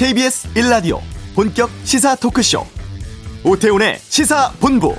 KBS 0.00 0.48
1라디오 0.54 0.98
본격 1.34 1.68
시사 1.84 2.14
토크쇼 2.14 2.64
오태훈의 3.44 3.98
시사본부 3.98 4.96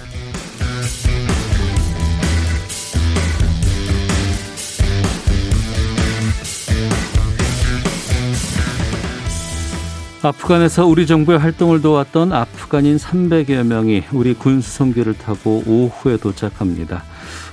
아프간에서 10.22 10.86
우리 10.86 11.08
정부의 11.08 11.40
활동을 11.40 11.82
도왔던 11.82 12.32
아프간인 12.32 12.98
300여 12.98 13.64
명이 13.64 14.04
우리 14.12 14.36
군 14.36 14.62
수송기를 14.62 15.16
타고 15.16 15.64
오후에 15.66 16.18
도착합니다. 16.18 17.04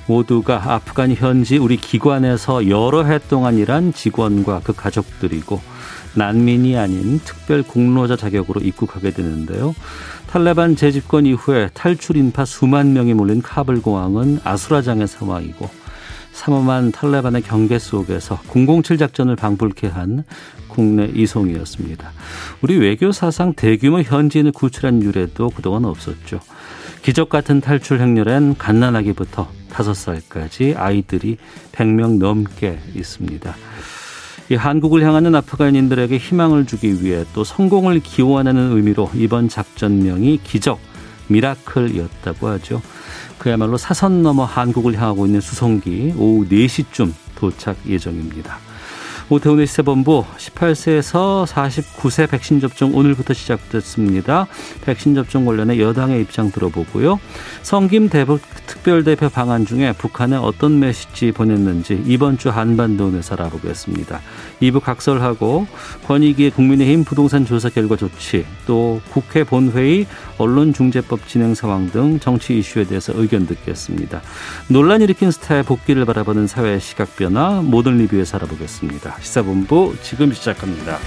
모두가 0.06 0.74
아프간 0.74 1.14
현지 1.14 1.56
우리 1.56 1.78
기관에서 1.78 2.68
여러 2.68 3.04
해 3.04 3.18
동안 3.18 3.56
일한 3.56 3.94
직원과 3.94 4.60
그 4.64 4.74
가족들이고 4.74 5.78
난민이 6.18 6.76
아닌 6.76 7.20
특별 7.24 7.62
공로자 7.62 8.16
자격으로 8.16 8.60
입국하게 8.60 9.12
되는데요. 9.12 9.74
탈레반 10.26 10.76
재집권 10.76 11.24
이후에 11.24 11.70
탈출 11.72 12.16
인파 12.16 12.44
수만 12.44 12.92
명이 12.92 13.14
몰린 13.14 13.40
카불 13.40 13.80
공항은 13.80 14.40
아수라장의 14.44 15.08
상황이고 15.08 15.70
삼엄한 16.32 16.92
탈레반의 16.92 17.42
경계 17.42 17.78
속에서 17.78 18.38
007 18.46 18.98
작전을 18.98 19.34
방불케 19.34 19.88
한 19.88 20.24
국내 20.68 21.06
이송이었습니다. 21.06 22.12
우리 22.62 22.76
외교 22.76 23.10
사상 23.10 23.54
대규모 23.54 24.02
현지인을 24.02 24.52
구출한 24.52 25.02
유례도 25.02 25.50
그동안 25.50 25.84
없었죠. 25.84 26.40
기적 27.02 27.28
같은 27.28 27.60
탈출 27.60 28.00
행렬엔 28.00 28.56
갓난아기부터 28.58 29.48
5살까지 29.70 30.76
아이들이 30.76 31.38
100명 31.72 32.18
넘게 32.18 32.78
있습니다. 32.94 33.54
이 34.50 34.54
한국을 34.54 35.04
향하는 35.04 35.34
아프간인들에게 35.34 36.16
희망을 36.16 36.66
주기 36.66 37.04
위해 37.04 37.24
또 37.34 37.44
성공을 37.44 38.00
기원하는 38.00 38.72
의미로 38.76 39.10
이번 39.14 39.48
작전명이 39.48 40.40
기적, 40.42 40.78
미라클이었다고 41.28 42.48
하죠. 42.48 42.80
그야말로 43.38 43.76
사선 43.76 44.22
넘어 44.22 44.44
한국을 44.44 44.96
향하고 44.96 45.26
있는 45.26 45.40
수송기 45.40 46.14
오후 46.16 46.46
4시쯤 46.48 47.12
도착 47.34 47.76
예정입니다. 47.86 48.67
오태훈의 49.30 49.66
시사본부 49.66 50.24
18세에서 50.38 51.44
49세 51.44 52.30
백신 52.30 52.60
접종 52.60 52.94
오늘부터 52.94 53.34
시작됐습니다. 53.34 54.46
백신 54.86 55.14
접종 55.14 55.44
관련해 55.44 55.78
여당의 55.78 56.22
입장 56.22 56.50
들어보고요. 56.50 57.20
성김 57.60 58.08
대북 58.08 58.40
특별대표 58.66 59.28
방안 59.28 59.66
중에 59.66 59.92
북한에 59.92 60.36
어떤 60.36 60.78
메시지 60.78 61.32
보냈는지 61.32 62.02
이번 62.06 62.38
주 62.38 62.48
한반도에서 62.48 63.34
알아보겠습니다. 63.34 64.20
2부 64.62 64.80
각설하고 64.80 65.66
권익위의 66.06 66.52
국민의힘 66.52 67.04
부동산 67.04 67.44
조사 67.44 67.68
결과 67.68 67.96
조치 67.96 68.46
또 68.66 69.02
국회 69.10 69.44
본회의 69.44 70.06
언론중재법 70.38 71.28
진행 71.28 71.54
상황 71.54 71.90
등 71.90 72.18
정치 72.18 72.58
이슈에 72.58 72.84
대해서 72.84 73.12
의견 73.14 73.46
듣겠습니다. 73.46 74.22
논란 74.68 75.02
일으킨 75.02 75.30
스타의 75.30 75.64
복귀를 75.64 76.06
바라보는 76.06 76.46
사회 76.46 76.78
시각 76.78 77.14
변화 77.16 77.60
모든 77.60 77.98
리뷰에서 77.98 78.38
알아보겠습니다. 78.38 79.17
시사본부 79.20 79.96
지금 80.02 80.32
시작합니다. 80.32 80.98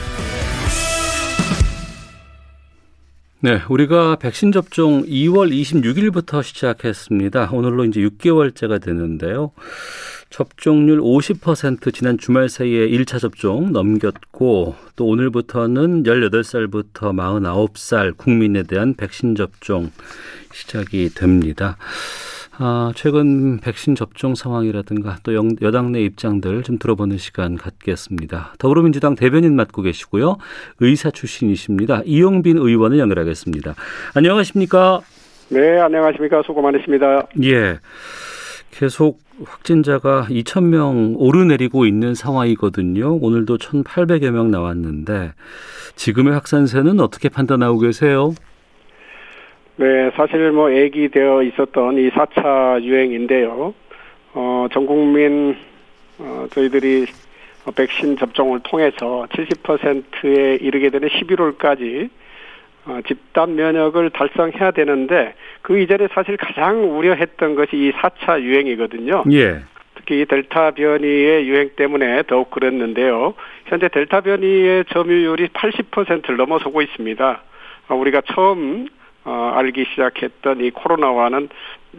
네, 3.44 3.60
우리가 3.70 4.18
백신 4.18 4.52
접종 4.52 5.04
2월 5.04 5.52
26일부터 5.52 6.44
시작했습니다. 6.44 7.50
오늘로 7.52 7.86
이제 7.86 8.00
6개월째가 8.02 8.80
되는데요. 8.80 9.52
접종률 10.30 11.02
50% 11.02 11.94
지난 11.94 12.20
주말 12.20 12.50
사이에 12.50 12.88
1차 12.88 13.20
접종 13.20 13.72
넘겼고 13.72 14.76
또 14.96 15.06
오늘부터는 15.08 16.04
18살부터 16.04 17.14
49살 17.14 18.16
국민에 18.16 18.64
대한 18.64 18.94
백신 18.94 19.36
접종 19.36 19.92
시작이 20.54 21.10
됩니다. 21.10 21.78
아, 22.64 22.92
최근 22.94 23.60
백신 23.60 23.96
접종 23.96 24.36
상황이라든가 24.36 25.18
또 25.24 25.34
여당 25.64 25.92
내 25.92 26.02
입장들 26.04 26.62
좀 26.62 26.78
들어보는 26.78 27.18
시간 27.18 27.58
갖겠습니다. 27.58 28.54
더불어민주당 28.60 29.16
대변인 29.16 29.56
맡고 29.56 29.82
계시고요. 29.82 30.38
의사 30.80 31.10
출신이십니다. 31.10 32.04
이용빈 32.06 32.60
의원을 32.60 33.00
연결하겠습니다. 33.00 33.74
안녕하십니까? 34.14 35.02
네, 35.50 35.80
안녕하십니까. 35.80 36.44
수고 36.46 36.62
많으십니다. 36.62 37.26
예. 37.42 37.80
계속 38.70 39.20
확진자가 39.44 40.28
2,000명 40.30 41.16
오르내리고 41.18 41.88
있는 41.88 42.14
상황이거든요. 42.14 43.16
오늘도 43.16 43.58
1,800여 43.58 44.30
명 44.30 44.52
나왔는데 44.52 45.34
지금의 45.96 46.34
확산세는 46.34 47.00
어떻게 47.00 47.28
판단하고 47.28 47.80
계세요? 47.80 48.36
네, 49.82 50.12
사실 50.16 50.52
뭐 50.52 50.70
애기 50.70 51.10
되어 51.10 51.42
있었던 51.42 51.98
이 51.98 52.12
4차 52.12 52.84
유행인데요. 52.84 53.74
어, 54.36 54.68
전 54.72 54.86
국민 54.86 55.58
어, 56.20 56.46
저희들이 56.52 57.08
백신 57.76 58.16
접종을 58.18 58.60
통해서 58.60 59.26
70%에 59.32 60.58
이르게 60.62 60.92
되는 60.92 61.10
11월까지 61.10 62.12
어, 62.86 63.00
집단 63.08 63.56
면역을 63.56 64.12
달성해야 64.12 64.70
되는데 64.70 65.34
그 65.64 65.80
이전에 65.80 66.10
사실 66.14 66.38
가장 66.38 66.96
우려했던 67.00 67.56
것이 67.56 67.76
이 67.76 67.92
4차 67.92 68.40
유행이거든요. 68.40 69.24
예. 69.32 69.62
특히 69.96 70.22
이 70.22 70.26
델타 70.26 70.72
변이의 70.72 71.50
유행 71.50 71.72
때문에 71.76 72.22
더욱 72.28 72.52
그랬는데요. 72.52 73.34
현재 73.66 73.88
델타 73.88 74.22
변이의 74.22 74.86
점유율이 74.90 75.48
80%를 75.48 76.38
넘어서고 76.38 76.84
있습니다. 76.84 77.42
어, 77.88 77.96
우리가 77.96 78.22
처음 78.28 78.86
어, 79.24 79.52
알기 79.56 79.86
시작했던 79.92 80.62
이 80.62 80.72
코로나와는 80.72 81.50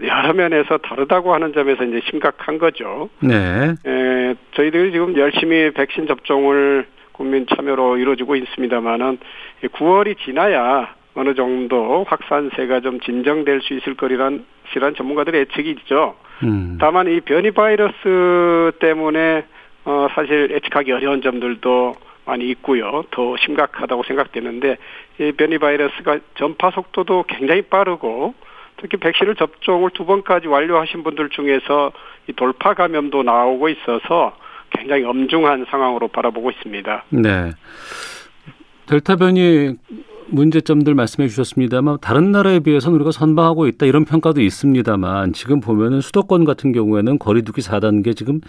여러 0.02 0.32
면에서 0.32 0.78
다르다고 0.78 1.34
하는 1.34 1.52
점에서 1.52 1.84
이제 1.84 2.00
심각한 2.10 2.58
거죠. 2.58 3.08
네. 3.20 3.74
에, 3.86 4.34
저희들이 4.54 4.92
지금 4.92 5.16
열심히 5.16 5.70
백신 5.70 6.06
접종을 6.06 6.86
국민 7.12 7.46
참여로 7.46 7.98
이루어지고 7.98 8.36
있습니다만은 8.36 9.18
9월이 9.62 10.18
지나야 10.24 10.94
어느 11.14 11.34
정도 11.34 12.04
확산세가 12.08 12.80
좀 12.80 12.98
진정될 13.00 13.60
수 13.60 13.74
있을 13.74 13.94
거리란 13.94 14.44
실한 14.72 14.94
전문가들의 14.94 15.42
예측이 15.42 15.70
있죠. 15.70 16.16
음. 16.42 16.78
다만 16.80 17.06
이 17.08 17.20
변이 17.20 17.50
바이러스 17.50 18.72
때문에 18.80 19.44
어 19.84 20.08
사실 20.14 20.50
예측하기 20.50 20.90
어려운 20.92 21.20
점들도 21.20 21.94
많이 22.24 22.48
있고요. 22.50 23.04
더 23.10 23.36
심각하다고 23.38 24.04
생각되는데 24.04 24.76
이 25.18 25.32
변이 25.32 25.58
바이러스가 25.58 26.18
전파 26.36 26.70
속도도 26.70 27.24
굉장히 27.28 27.62
빠르고 27.62 28.34
특히 28.78 28.96
백신을 28.96 29.36
접종을 29.36 29.90
두 29.90 30.04
번까지 30.04 30.48
완료하신 30.48 31.02
분들 31.02 31.30
중에서 31.30 31.92
이 32.28 32.32
돌파 32.32 32.74
감염도 32.74 33.22
나오고 33.22 33.68
있어서 33.68 34.36
굉장히 34.70 35.04
엄중한 35.04 35.66
상황으로 35.70 36.08
바라보고 36.08 36.50
있습니다. 36.50 37.04
네. 37.10 37.52
델타 38.86 39.16
변이 39.16 39.76
문제점들 40.28 40.94
말씀해 40.94 41.28
주셨습니다만 41.28 41.98
다른 42.00 42.32
나라에 42.32 42.60
비해서는 42.60 42.96
우리가 42.96 43.10
선방하고 43.12 43.66
있다 43.66 43.86
이런 43.86 44.04
평가도 44.04 44.40
있습니다만 44.40 45.32
지금 45.32 45.60
보면은 45.60 46.00
수도권 46.00 46.44
같은 46.44 46.72
경우에는 46.72 47.18
거리두기 47.18 47.60
4단계 47.60 48.16
지금 48.16 48.40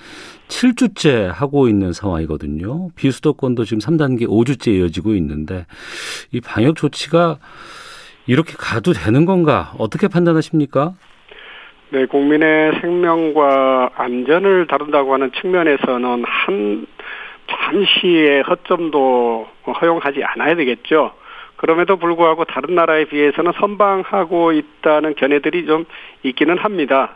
7주째 0.48 1.28
하고 1.28 1.68
있는 1.68 1.94
상황이거든요. 1.94 2.90
비수도권도 2.96 3.66
지금 3.66 3.80
3단계 3.80 4.28
5주째 4.28 4.70
이어지고 4.80 5.14
있는데 5.16 5.66
이 6.32 6.42
방역 6.42 6.76
조치가 6.76 7.38
이렇게 8.28 8.54
가도 8.58 8.94
되는 8.94 9.26
건가 9.26 9.74
어떻게 9.78 10.08
판단하십니까? 10.08 10.94
네, 11.90 12.06
국민의 12.08 12.80
생명과 12.82 13.92
안전을 13.96 14.68
다룬다고 14.68 15.14
하는 15.14 15.32
측면에서는 15.40 16.24
한 16.26 16.88
잠시의 17.48 18.42
허점도 18.44 19.48
허용하지 19.80 20.24
않아야 20.24 20.56
되겠죠. 20.56 21.12
그럼에도 21.64 21.96
불구하고 21.96 22.44
다른 22.44 22.76
나라에 22.76 23.06
비해서는 23.06 23.54
선방하고 23.58 24.52
있다는 24.52 25.16
견해들이 25.16 25.66
좀 25.66 25.86
있기는 26.24 26.58
합니다. 26.58 27.16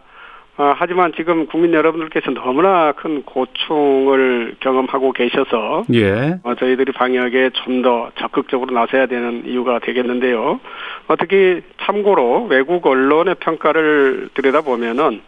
아, 0.55 0.73
하지만 0.77 1.11
지금 1.17 1.47
국민 1.47 1.73
여러분들께서 1.73 2.31
너무나 2.31 2.93
큰 2.93 3.23
고충을 3.23 4.55
경험하고 4.61 5.11
계셔서 5.11 5.83
예. 5.93 6.39
어, 6.43 6.55
저희들이 6.55 6.93
방역에 6.93 7.49
좀 7.65 7.81
더 7.81 8.09
적극적으로 8.17 8.73
나서야 8.73 9.07
되는 9.07 9.43
이유가 9.45 9.79
되겠는데요. 9.79 10.61
어, 11.09 11.15
특히 11.19 11.61
참고로 11.81 12.45
외국 12.49 12.87
언론의 12.87 13.35
평가를 13.41 14.29
들여다보면은 14.33 15.21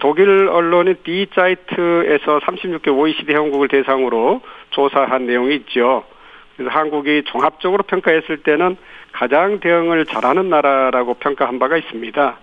독일 0.00 0.48
언론인 0.48 0.96
디자이트에서 1.04 2.40
36개 2.40 2.88
OECD 2.88 3.32
회원국을 3.32 3.68
대상으로 3.68 4.40
조사한 4.70 5.26
내용이 5.26 5.54
있죠. 5.54 6.02
그래서 6.56 6.70
한국이 6.70 7.22
종합적으로 7.26 7.82
평가했을 7.84 8.38
때는 8.38 8.76
가장 9.12 9.60
대응을 9.60 10.06
잘하는 10.06 10.48
나라라고 10.48 11.14
평가한 11.14 11.58
바가 11.58 11.76
있습니다. 11.76 12.38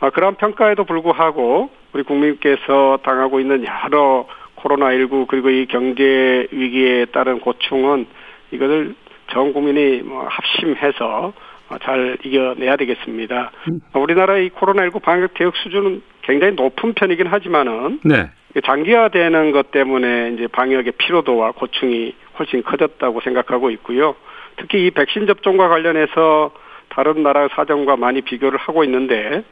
아, 0.00 0.10
그런 0.10 0.34
평가에도 0.34 0.84
불구하고 0.84 1.70
우리 1.92 2.02
국민께서 2.02 2.98
당하고 3.02 3.40
있는 3.40 3.64
여러 3.64 4.26
코로나19 4.56 5.26
그리고 5.26 5.50
이 5.50 5.66
경제 5.66 6.46
위기에 6.50 7.06
따른 7.06 7.40
고충은 7.40 8.06
이것을 8.50 8.94
전 9.28 9.52
국민이 9.52 10.02
뭐 10.02 10.26
합심해서 10.28 11.32
어, 11.68 11.78
잘 11.82 12.16
이겨내야 12.22 12.76
되겠습니다. 12.76 13.50
음. 13.68 13.80
우리나라의 13.94 14.50
코로나19 14.50 15.02
방역 15.02 15.34
대응 15.34 15.50
수준은 15.54 16.02
굉장히 16.22 16.54
높은 16.54 16.94
편이긴 16.94 17.26
하지만은 17.26 18.00
네. 18.04 18.30
장기화되는 18.64 19.52
것 19.52 19.70
때문에 19.70 20.32
이제 20.34 20.46
방역의 20.46 20.92
피로도와 20.98 21.52
고충이 21.52 22.14
훨씬 22.38 22.62
커졌다고 22.62 23.20
생각하고 23.20 23.70
있고요. 23.70 24.14
특히 24.56 24.86
이 24.86 24.90
백신 24.90 25.26
접종과 25.26 25.68
관련해서 25.68 26.52
다른 26.88 27.22
나라 27.22 27.48
사정과 27.48 27.96
많이 27.96 28.22
비교를 28.22 28.58
하고 28.58 28.84
있는데 28.84 29.44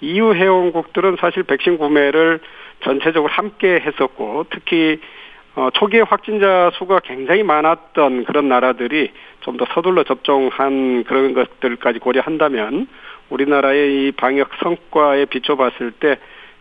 EU 0.00 0.34
회원국들은 0.34 1.16
사실 1.20 1.42
백신 1.42 1.78
구매를 1.78 2.40
전체적으로 2.80 3.32
함께 3.32 3.80
했었고 3.80 4.46
특히 4.50 5.00
어, 5.54 5.68
초기에 5.74 6.00
확진자 6.00 6.70
수가 6.74 7.00
굉장히 7.00 7.42
많았던 7.42 8.24
그런 8.24 8.48
나라들이 8.48 9.10
좀 9.40 9.56
더 9.56 9.66
서둘러 9.74 10.02
접종한 10.04 11.04
그런 11.04 11.34
것들까지 11.34 11.98
고려한다면 11.98 12.86
우리나라의 13.28 14.06
이 14.08 14.12
방역 14.12 14.50
성과에 14.62 15.26
비춰봤을 15.26 15.92
때 15.92 16.16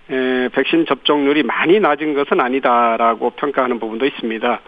에, 0.09 0.49
백신 0.49 0.85
접종률이 0.87 1.43
많이 1.43 1.79
낮은 1.79 2.13
것은 2.15 2.41
아니다라고 2.41 3.31
평가하는 3.31 3.79
부분도 3.79 4.05
있습니다. 4.05 4.59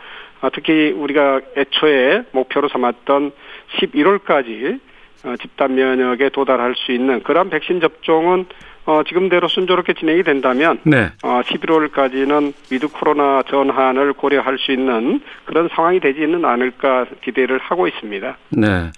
어, 0.44 0.50
특히 0.52 0.92
우리가 0.92 1.40
애초에 1.56 2.24
목표로 2.32 2.68
삼았던 2.68 3.32
11월까지 3.80 4.80
어, 5.24 5.36
집단 5.42 5.76
면역에 5.76 6.30
도달할 6.30 6.76
수 6.76 6.92
있는 6.92 7.24
그런 7.24 7.50
백신 7.50 7.80
접종은 7.80 8.46
어, 8.86 9.04
지금대로 9.08 9.48
순조롭게 9.48 9.94
진행이 9.94 10.24
된다면 10.24 10.80
네. 10.84 11.12
어, 11.24 11.40
11월까지는 11.46 12.54
with 12.70 12.90
코로나 12.90 13.42
전환을 13.44 14.12
고려할 14.12 14.58
수 14.60 14.74
있는 14.74 15.22
그런 15.46 15.70
상황이 15.74 16.02
되지는 16.02 16.44
않을까 16.44 17.06
기대를 17.24 17.60
하고 17.60 17.88
있습니다. 17.88 18.38
네. 18.50 18.92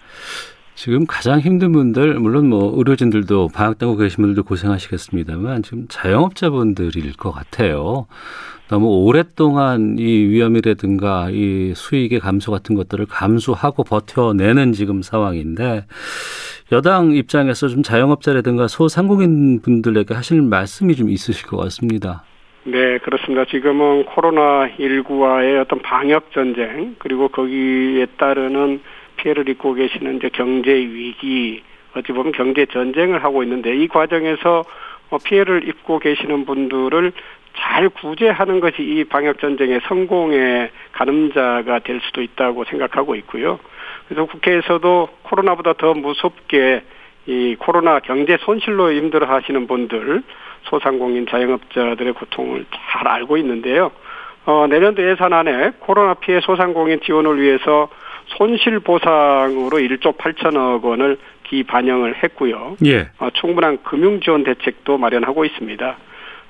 지금 0.76 1.06
가장 1.08 1.40
힘든 1.40 1.72
분들 1.72 2.16
물론 2.20 2.50
뭐 2.50 2.74
의료진들도 2.76 3.48
방학 3.54 3.78
당고 3.80 3.96
계신 3.96 4.18
분들도 4.18 4.44
고생하시겠습니다만 4.44 5.64
지금 5.64 5.86
자영업자분들일 5.88 7.14
것 7.18 7.32
같아요. 7.32 8.08
너무 8.68 8.88
오랫동안 8.88 9.96
이 9.98 10.04
위험이라든가 10.04 11.30
이 11.32 11.74
수익의 11.76 12.20
감소 12.20 12.52
같은 12.52 12.76
것들을 12.76 13.06
감수하고 13.06 13.84
버텨내는 13.84 14.74
지금 14.74 15.02
상황인데 15.02 15.86
여당 16.72 17.12
입장에서 17.12 17.68
좀 17.70 17.82
자영업자라든가 17.82 18.68
소상공인 18.68 19.62
분들에게 19.62 20.14
하실 20.14 20.42
말씀이 20.42 20.96
좀 20.96 21.10
있으실 21.10 21.48
것 21.48 21.58
같습니다. 21.58 22.24
네, 22.64 22.98
그렇습니다. 22.98 23.46
지금은 23.46 24.06
코로나19와의 24.06 25.62
어떤 25.62 25.80
방역 25.84 26.32
전쟁, 26.32 26.96
그리고 26.98 27.28
거기에 27.28 28.08
따르는 28.18 28.82
피해를 29.26 29.50
입고 29.50 29.74
계시는 29.74 30.18
이제 30.18 30.30
경제 30.30 30.72
위기, 30.72 31.64
어찌 31.96 32.12
보면 32.12 32.32
경제 32.34 32.68
전쟁을 32.68 33.24
하고 33.24 33.42
있는데 33.42 33.76
이 33.76 33.88
과정에서 33.88 34.64
어, 35.10 35.18
피해를 35.18 35.68
입고 35.68 35.98
계시는 35.98 36.46
분들을 36.46 37.12
잘 37.58 37.90
구제하는 37.90 38.60
것이 38.60 38.84
이 38.84 39.04
방역 39.06 39.40
전쟁의 39.40 39.82
성공의 39.88 40.70
가늠자가 40.92 41.80
될 41.80 42.02
수도 42.02 42.22
있다고 42.22 42.66
생각하고 42.66 43.16
있고요. 43.16 43.60
그래서 44.08 44.26
국회에서도 44.26 45.10
코로나보다 45.24 45.74
더 45.74 45.94
무섭게 45.94 46.84
이 47.26 47.56
코로나 47.58 48.00
경제 48.02 48.38
손실로 48.42 48.92
힘들어 48.92 49.26
하시는 49.26 49.66
분들 49.66 50.22
소상공인 50.64 51.26
자영업자들의 51.28 52.14
고통을 52.14 52.66
잘 52.92 53.08
알고 53.08 53.38
있는데요. 53.38 53.92
어, 54.46 54.68
내년도 54.70 55.02
예산안에 55.02 55.72
코로나 55.80 56.14
피해 56.14 56.40
소상공인 56.42 57.00
지원을 57.02 57.42
위해서 57.42 57.90
손실 58.28 58.80
보상으로 58.80 59.78
1조 59.78 60.18
8천억 60.18 60.84
원을 60.84 61.18
기반영을 61.44 62.24
했고요. 62.24 62.78
예. 62.86 63.10
어, 63.20 63.30
충분한 63.34 63.84
금융 63.84 64.20
지원 64.20 64.44
대책도 64.44 64.98
마련하고 64.98 65.46
있습니다. 65.46 65.98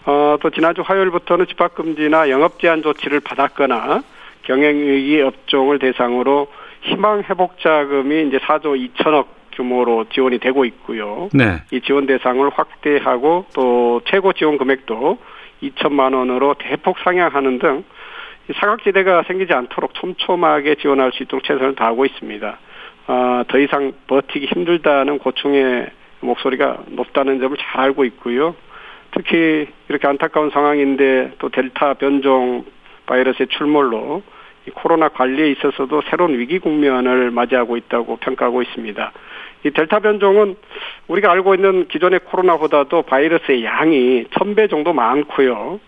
어, 0.06 0.38
또 0.42 0.50
지난주 0.51 0.81
화요일부터는 0.81 1.48
집합금지나 1.48 2.30
영업 2.30 2.60
제한 2.60 2.81
조치를 2.81 3.19
받았거나 3.22 4.04
경영위기 4.44 5.22
업종을 5.22 5.80
대상으로 5.80 6.48
희망 6.81 7.24
회복 7.30 7.60
자금이 7.60 8.27
이제 8.27 8.38
4조 8.38 8.94
2천억 8.94 9.27
규모로 9.54 10.06
지원이 10.10 10.39
되고 10.39 10.66
있고요. 10.66 11.30
네. 11.33 11.62
이 11.72 11.81
지원 11.81 12.06
대상을 12.06 12.48
확대하고 12.50 13.45
또 13.56 14.01
최고 14.06 14.33
지원 14.33 14.57
금액도 14.57 15.18
2천만 15.63 16.13
원으로 16.13 16.56
대폭 16.60 16.98
상향하는 17.00 17.60
등 17.60 17.83
사각지대가 18.54 19.24
생기지 19.24 19.54
않도록 19.54 19.94
촘촘하게 19.96 20.76
지원할 20.76 21.12
수 21.14 21.24
있도록 21.24 21.44
최선을 21.44 21.76
다하고 21.76 22.06
있습니다. 22.06 22.58
아, 23.08 23.44
더 23.48 23.60
이상 23.60 23.94
버티기 24.08 24.48
힘들다는 24.48 25.20
고충의 25.20 25.88
목소리가 26.22 26.84
높다는 26.88 27.40
점을 27.40 27.56
잘 27.58 27.82
알고 27.82 28.06
있고요. 28.06 28.56
특히 29.12 29.68
이렇게 29.90 30.08
안타까운 30.08 30.50
상황인데 30.50 31.34
또 31.40 31.50
델타 31.50 31.96
변종 31.96 32.66
바이러스의 33.06 33.48
출몰로 33.50 34.24
이 34.68 34.72
코로나 34.72 35.10
관리에 35.10 35.52
있어서도 35.52 36.02
새로운 36.10 36.38
위기 36.38 36.60
국면을 36.60 37.32
맞이하고 37.32 37.78
있다고 37.78 38.18
평가하고 38.18 38.62
있습니다. 38.64 39.12
이 39.66 39.72
델타 39.72 40.00
변종은 40.00 40.56
우리가 41.08 41.32
알고 41.32 41.56
있는 41.56 41.88
기존의 41.88 42.22
코로나보다도 42.26 43.04
바이러스의 43.04 43.64
양이 43.64 44.26
천 44.38 44.56
배 44.56 44.68
정도 44.68 44.94
많고요. 44.94 45.80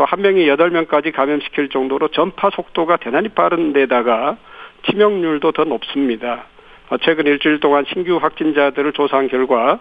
또 0.00 0.06
한 0.06 0.22
명이 0.22 0.48
여덟 0.48 0.70
명까지 0.70 1.12
감염시킬 1.12 1.68
정도로 1.68 2.08
전파 2.08 2.48
속도가 2.48 2.96
대단히 2.96 3.28
빠른 3.28 3.74
데다가 3.74 4.38
치명률도 4.86 5.52
더 5.52 5.64
높습니다. 5.64 6.46
어, 6.88 6.96
최근 7.02 7.26
일주일 7.26 7.60
동안 7.60 7.84
신규 7.86 8.16
확진자들을 8.16 8.94
조사한 8.94 9.28
결과 9.28 9.78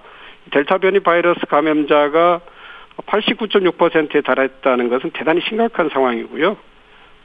델타 0.52 0.80
변이 0.80 1.00
바이러스 1.00 1.40
감염자가 1.48 2.42
89.6%에 3.06 4.20
달했다는 4.20 4.90
것은 4.90 5.12
대단히 5.12 5.40
심각한 5.40 5.88
상황이고요. 5.88 6.58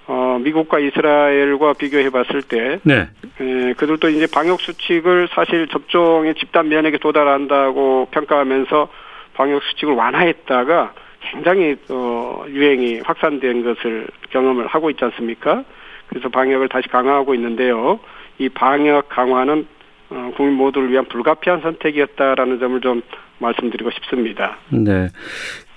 어, 0.07 0.39
미국과 0.41 0.79
이스라엘과 0.79 1.73
비교해 1.73 2.11
봤을 2.11 2.43
때, 2.43 2.79
네. 2.85 3.09
에, 3.41 3.73
그들도 3.73 4.09
이제 4.11 4.29
방역 4.33 4.61
수칙을 4.61 5.31
사실 5.33 5.67
접종의 5.67 6.37
집단 6.37 6.69
면역에 6.69 6.99
도달한다고 6.99 8.07
평가하면서 8.13 8.89
방역 9.33 9.65
수칙을 9.65 9.95
완화했다가 9.95 10.95
굉장히 11.33 11.77
어, 11.89 12.45
유행이 12.49 13.01
확산된 13.05 13.65
것을 13.65 14.07
경험을 14.31 14.67
하고 14.67 14.91
있지 14.91 15.05
않습니까? 15.05 15.65
그래서 16.09 16.29
방역을 16.29 16.69
다시 16.69 16.89
강화하고 16.89 17.35
있는데요. 17.35 18.01
이 18.39 18.49
방역 18.49 19.09
강화는 19.09 19.67
어, 20.11 20.33
국민 20.37 20.55
모두를 20.55 20.91
위한 20.91 21.07
불가피한 21.07 21.61
선택이었다라는 21.63 22.59
점을 22.59 22.81
좀 22.81 23.03
말씀드리고 23.39 23.91
싶습니다. 23.91 24.59
네. 24.71 25.09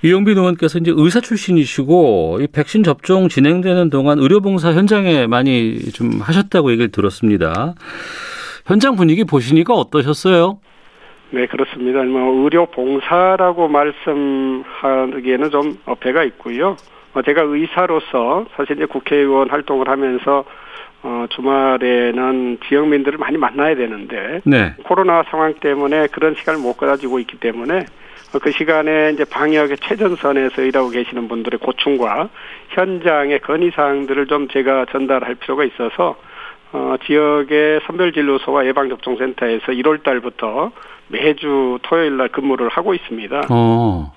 이용빈 0.03 0.37
의원께서 0.37 0.77
이제 0.79 0.91
의사 0.95 1.19
출신이시고 1.19 2.39
이 2.41 2.47
백신 2.47 2.83
접종 2.83 3.29
진행되는 3.29 3.89
동안 3.89 4.19
의료봉사 4.19 4.73
현장에 4.73 5.25
많이 5.27 5.79
좀 5.91 6.19
하셨다고 6.21 6.71
얘기를 6.71 6.91
들었습니다. 6.91 7.73
현장 8.65 8.95
분위기 8.95 9.23
보시니까 9.23 9.73
어떠셨어요? 9.73 10.59
네, 11.29 11.45
그렇습니다. 11.47 12.03
뭐 12.03 12.43
의료 12.43 12.65
봉사라고 12.67 13.67
말씀하기에는 13.67 15.49
좀 15.51 15.77
어폐가 15.85 16.23
있고요. 16.23 16.77
어, 17.13 17.21
제가 17.21 17.41
의사로서 17.41 18.45
사실 18.55 18.77
이제 18.77 18.85
국회의원 18.85 19.49
활동을 19.49 19.89
하면서 19.89 20.45
어, 21.03 21.25
주말에는 21.29 22.59
지역민들을 22.67 23.17
많이 23.17 23.37
만나야 23.37 23.75
되는데 23.75 24.41
네. 24.45 24.73
코로나 24.83 25.23
상황 25.23 25.53
때문에 25.53 26.07
그런 26.07 26.35
시간을 26.35 26.59
못 26.59 26.77
가지고 26.77 27.19
있기 27.19 27.37
때문에 27.39 27.85
그 28.41 28.51
시간에 28.51 29.11
이제 29.13 29.23
방역의 29.25 29.77
최전선에서 29.77 30.61
일하고 30.61 30.89
계시는 30.89 31.27
분들의 31.27 31.59
고충과 31.59 32.29
현장의 32.69 33.39
건의 33.39 33.71
사항들을 33.71 34.27
좀 34.27 34.47
제가 34.49 34.85
전달할 34.91 35.35
필요가 35.35 35.63
있어서 35.63 36.17
어, 36.73 36.95
지역의 37.05 37.81
선별진료소와 37.87 38.65
예방접종센터에서 38.65 39.71
1월 39.71 40.03
달부터 40.03 40.71
매주 41.09 41.79
토요일 41.83 42.17
날 42.17 42.29
근무를 42.29 42.69
하고 42.69 42.93
있습니다. 42.93 43.47
어. 43.49 44.13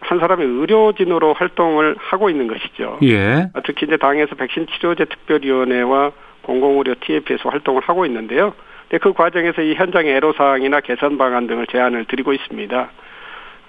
한 0.00 0.18
사람의 0.18 0.46
의료진으로 0.46 1.34
활동을 1.34 1.96
하고 1.98 2.28
있는 2.28 2.48
것이죠. 2.48 2.98
예. 3.04 3.50
특히 3.64 3.86
이제 3.86 3.96
당에서 3.96 4.34
백신 4.34 4.66
치료제 4.66 5.04
특별위원회와 5.04 6.12
공공의료 6.42 6.94
TF에서 7.00 7.48
활동을 7.48 7.82
하고 7.82 8.04
있는데요. 8.06 8.54
그 9.00 9.12
과정에서 9.12 9.62
이 9.62 9.74
현장의 9.74 10.14
애로사항이나 10.16 10.80
개선 10.80 11.16
방안 11.16 11.46
등을 11.46 11.66
제안을 11.66 12.04
드리고 12.06 12.32
있습니다. 12.32 12.90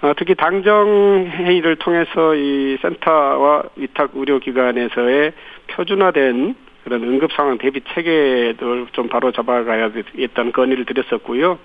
어, 0.02 0.12
특히 0.18 0.34
당정 0.34 1.30
회의를 1.30 1.76
통해서 1.76 2.34
이 2.34 2.76
센터와 2.82 3.62
위탁 3.76 4.10
의료기관에서의 4.14 5.32
표준화된 5.68 6.54
그런 6.84 7.02
응급 7.02 7.32
상황 7.32 7.56
대비 7.56 7.80
체계를 7.94 8.88
좀 8.92 9.08
바로 9.08 9.32
잡아가야겠다는 9.32 10.52
건의를 10.52 10.84
드렸었고요. 10.84 11.58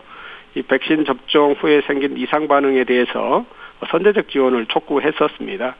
이 0.55 0.61
백신 0.61 1.05
접종 1.05 1.53
후에 1.53 1.81
생긴 1.81 2.17
이상 2.17 2.47
반응에 2.47 2.83
대해서 2.83 3.45
선제적 3.89 4.29
지원을 4.29 4.65
촉구했었습니다. 4.67 5.75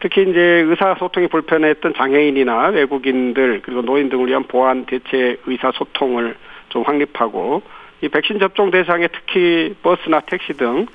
특히 0.00 0.22
이제 0.22 0.40
의사소통이 0.40 1.28
불편했던 1.28 1.94
장애인이나 1.94 2.68
외국인들 2.68 3.62
그리고 3.62 3.82
노인 3.82 4.08
등을 4.08 4.26
위한 4.26 4.42
보안 4.44 4.84
대체 4.84 5.36
의사소통을 5.46 6.36
좀 6.70 6.82
확립하고 6.82 7.62
이 8.00 8.08
백신 8.08 8.40
접종 8.40 8.70
대상에 8.70 9.06
특히 9.08 9.74
버스나 9.82 10.20
택시 10.20 10.54
등 10.54 10.86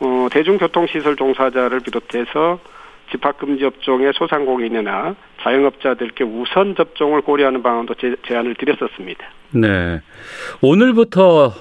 어, 0.00 0.28
대중교통시설 0.30 1.16
종사자를 1.16 1.80
비롯해서 1.80 2.60
집합금지 3.10 3.64
업종의 3.64 4.12
소상공인이나 4.14 5.16
자영업자들께 5.42 6.24
우선 6.24 6.74
접종을 6.76 7.20
고려하는 7.22 7.62
방안도 7.62 7.94
제, 7.94 8.16
제안을 8.26 8.54
드렸었습니다. 8.54 9.26
네. 9.50 10.00
오늘부터 10.60 11.52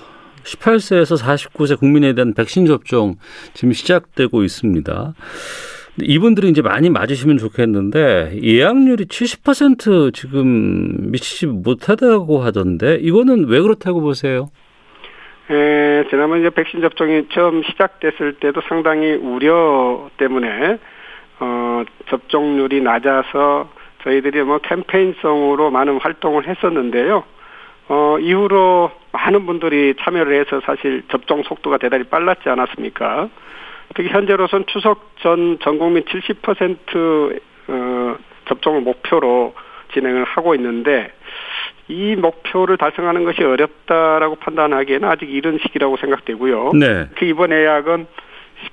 18세에서 0.43 1.21
49세 1.21 1.79
국민에 1.79 2.13
대한 2.13 2.33
백신 2.33 2.65
접종 2.65 3.15
지금 3.53 3.73
시작되고 3.73 4.43
있습니다. 4.43 5.13
이분들이 6.01 6.49
이제 6.49 6.61
많이 6.61 6.89
맞으시면 6.89 7.37
좋겠는데 7.37 8.39
예약률이 8.41 9.05
70% 9.05 10.13
지금 10.13 11.11
미치지 11.11 11.47
못하다고 11.47 12.39
하던데 12.39 12.95
이거는 13.01 13.47
왜 13.47 13.59
그렇다고 13.61 14.01
보세요? 14.01 14.49
에, 15.49 16.05
지난번 16.09 16.39
이제 16.39 16.49
백신 16.49 16.81
접종이 16.81 17.27
처음 17.33 17.61
시작됐을 17.63 18.37
때도 18.39 18.61
상당히 18.69 19.11
우려 19.13 20.09
때문에 20.17 20.79
어, 21.41 21.83
접종률이 22.09 22.81
낮아서 22.81 23.69
저희들이 24.03 24.43
뭐 24.43 24.59
캠페인성으로 24.59 25.71
많은 25.71 25.97
활동을 25.97 26.47
했었는데요. 26.47 27.23
어, 27.89 28.17
이후로 28.19 28.91
많은 29.11 29.45
분들이 29.45 29.93
참여를 29.99 30.39
해서 30.39 30.61
사실 30.65 31.03
접종 31.09 31.43
속도가 31.43 31.77
대단히 31.77 32.03
빨랐지 32.05 32.49
않았습니까? 32.49 33.29
특히 33.93 34.09
현재로선 34.09 34.65
추석 34.67 35.11
전 35.21 35.57
전 35.61 35.77
국민 35.77 36.03
70% 36.05 37.39
어, 37.67 38.15
접종을 38.45 38.81
목표로 38.81 39.53
진행을 39.93 40.23
하고 40.23 40.55
있는데 40.55 41.11
이 41.87 42.15
목표를 42.15 42.77
달성하는 42.77 43.25
것이 43.25 43.43
어렵다라고 43.43 44.35
판단하기에는 44.35 45.07
아직 45.07 45.29
이른 45.29 45.59
시기라고 45.61 45.97
생각되고요. 45.97 46.71
네. 46.73 47.07
그 47.15 47.25
이번 47.25 47.51
예약은 47.51 48.07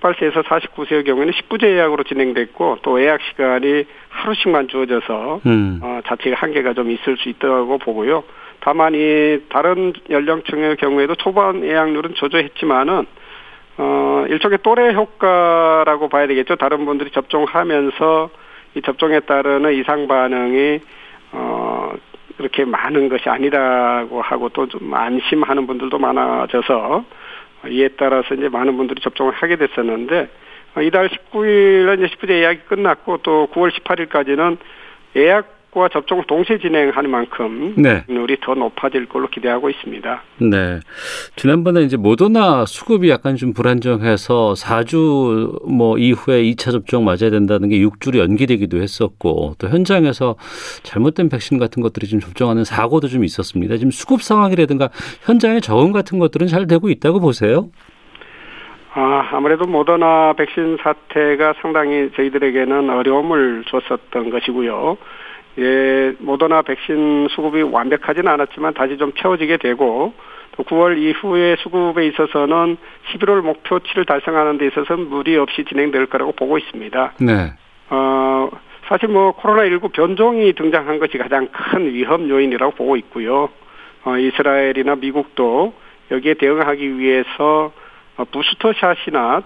18세에서 0.00 0.44
49세의 0.44 1.04
경우에는 1.06 1.32
10부제 1.32 1.64
예약으로 1.64 2.04
진행됐고 2.04 2.78
또 2.82 3.02
예약 3.02 3.20
시간이 3.22 3.86
하루씩만 4.10 4.68
주어져서 4.68 5.40
음. 5.46 5.80
어, 5.82 6.00
자체 6.06 6.32
한계가 6.32 6.74
좀 6.74 6.90
있을 6.90 7.16
수 7.16 7.28
있다고 7.28 7.78
보고요. 7.78 8.22
다만 8.60 8.94
이 8.94 9.40
다른 9.48 9.92
연령층의 10.10 10.76
경우에도 10.76 11.14
초반 11.14 11.64
예약률은 11.64 12.14
저조했지만은 12.16 13.06
어 13.78 14.24
일종의 14.28 14.58
또래 14.62 14.92
효과라고 14.92 16.08
봐야 16.08 16.26
되겠죠. 16.26 16.56
다른 16.56 16.84
분들이 16.84 17.10
접종하면서 17.10 18.30
이 18.74 18.82
접종에 18.82 19.20
따르는 19.20 19.74
이상 19.74 20.08
반응이 20.08 20.80
어 21.32 21.92
그렇게 22.36 22.64
많은 22.64 23.08
것이 23.08 23.28
아니라고 23.28 24.22
하고 24.22 24.48
또 24.48 24.66
좀 24.66 24.92
안심하는 24.94 25.66
분들도 25.66 25.98
많아져서 25.98 27.04
이에 27.68 27.88
따라서 27.96 28.34
이제 28.34 28.48
많은 28.48 28.76
분들이 28.76 29.00
접종을 29.00 29.32
하게 29.32 29.56
됐었는데 29.56 30.28
이달 30.82 31.08
19일 31.08 31.98
이제 31.98 32.14
10부제 32.14 32.30
예약이 32.30 32.60
끝났고 32.68 33.18
또 33.18 33.48
9월 33.52 33.72
18일까지는 33.72 34.58
예약 35.16 35.57
과 35.70 35.86
접종을 35.90 36.24
동시에 36.26 36.58
진행하는 36.58 37.10
만큼 37.10 37.74
네. 37.76 38.02
우리 38.08 38.40
더 38.40 38.54
높아질 38.54 39.06
걸로 39.06 39.28
기대하고 39.28 39.68
있습니다. 39.68 40.22
네. 40.38 40.80
지난번에 41.36 41.82
이제 41.82 41.98
모더나 41.98 42.64
수급이 42.64 43.10
약간 43.10 43.36
좀 43.36 43.52
불안정해서 43.52 44.54
4주 44.54 45.68
뭐 45.68 45.98
이후에 45.98 46.42
2차 46.44 46.72
접종 46.72 47.04
맞아야 47.04 47.28
된다는 47.30 47.68
게 47.68 47.78
6주로 47.80 48.18
연기되기도 48.18 48.78
했었고 48.78 49.56
또 49.58 49.68
현장에서 49.68 50.36
잘못된 50.84 51.28
백신 51.28 51.58
같은 51.58 51.82
것들이 51.82 52.06
좀 52.06 52.18
접종하는 52.18 52.64
사고도 52.64 53.08
좀 53.08 53.22
있었습니다. 53.22 53.76
지금 53.76 53.90
수급 53.90 54.22
상황이라든가 54.22 54.88
현장의 55.26 55.60
적응 55.60 55.92
같은 55.92 56.18
것들은 56.18 56.46
잘 56.46 56.66
되고 56.66 56.88
있다고 56.88 57.20
보세요? 57.20 57.68
아, 58.94 59.28
아무래도 59.32 59.66
모더나 59.66 60.32
백신 60.32 60.78
사태가 60.82 61.54
상당히 61.60 62.10
저희들에게는 62.16 62.88
어려움을 62.88 63.64
줬었던 63.68 64.30
것이고요. 64.30 64.96
예, 65.58 66.14
모더나 66.20 66.62
백신 66.62 67.28
수급이 67.30 67.62
완벽하지는 67.62 68.30
않았지만 68.30 68.74
다시 68.74 68.96
좀 68.96 69.12
채워지게 69.12 69.56
되고 69.56 70.14
또 70.56 70.62
9월 70.64 70.98
이후에 70.98 71.56
수급에 71.60 72.06
있어서는 72.06 72.76
11월 73.10 73.40
목표치를 73.42 74.04
달성하는 74.04 74.58
데 74.58 74.66
있어서는 74.68 75.08
무리 75.08 75.36
없이 75.36 75.64
진행될 75.64 76.06
거라고 76.06 76.32
보고 76.32 76.58
있습니다. 76.58 77.12
네. 77.20 77.52
어, 77.90 78.48
사실 78.88 79.08
뭐 79.08 79.32
코로나19 79.36 79.92
변종이 79.92 80.52
등장한 80.52 80.98
것이 80.98 81.18
가장 81.18 81.48
큰 81.48 81.92
위험 81.92 82.28
요인이라고 82.28 82.72
보고 82.72 82.96
있고요. 82.96 83.48
어, 84.04 84.16
이스라엘이나 84.16 84.96
미국도 84.96 85.74
여기에 86.10 86.34
대응하기 86.34 86.98
위해서 86.98 87.72
어, 88.16 88.24
부스터샷이나 88.24 89.42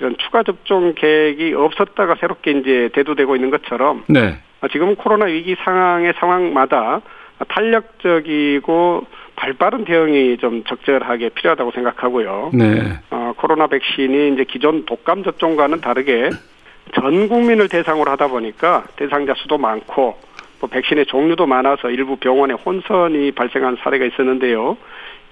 이런 0.00 0.16
추가 0.18 0.42
접종 0.42 0.94
계획이 0.94 1.54
없었다가 1.54 2.16
새롭게 2.20 2.52
이제 2.52 2.90
대두되고 2.94 3.36
있는 3.36 3.50
것처럼 3.50 4.04
네. 4.08 4.38
아, 4.64 4.68
지금은 4.68 4.96
코로나 4.96 5.26
위기 5.26 5.54
상황의 5.62 6.14
상황마다 6.16 7.02
탄력적이고 7.48 9.06
발빠른 9.36 9.84
대응이 9.84 10.38
좀 10.38 10.64
적절하게 10.64 11.30
필요하다고 11.30 11.72
생각하고요. 11.72 12.50
네. 12.54 12.98
어, 13.10 13.34
코로나 13.36 13.66
백신이 13.66 14.32
이제 14.32 14.44
기존 14.44 14.86
독감 14.86 15.22
접종과는 15.22 15.82
다르게 15.82 16.30
전 16.94 17.28
국민을 17.28 17.68
대상으로 17.68 18.10
하다 18.12 18.28
보니까 18.28 18.84
대상자 18.96 19.34
수도 19.34 19.58
많고 19.58 20.16
뭐 20.60 20.70
백신의 20.70 21.06
종류도 21.06 21.44
많아서 21.46 21.90
일부 21.90 22.16
병원에 22.16 22.54
혼선이 22.54 23.32
발생한 23.32 23.76
사례가 23.82 24.06
있었는데요. 24.06 24.78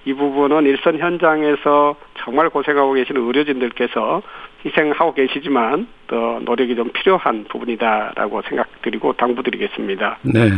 이 0.04 0.12
부분은 0.12 0.64
일선 0.64 0.98
현장에서 0.98 1.94
정말 2.18 2.50
고생하고 2.50 2.92
계시는 2.92 3.22
의료진들께서 3.22 4.20
희생하고 4.64 5.14
계시지만 5.14 5.88
더 6.06 6.40
노력이 6.44 6.76
좀 6.76 6.90
필요한 6.92 7.44
부분이다라고 7.50 8.42
생각드리고 8.42 9.14
당부드리겠습니다. 9.14 10.18
네. 10.22 10.50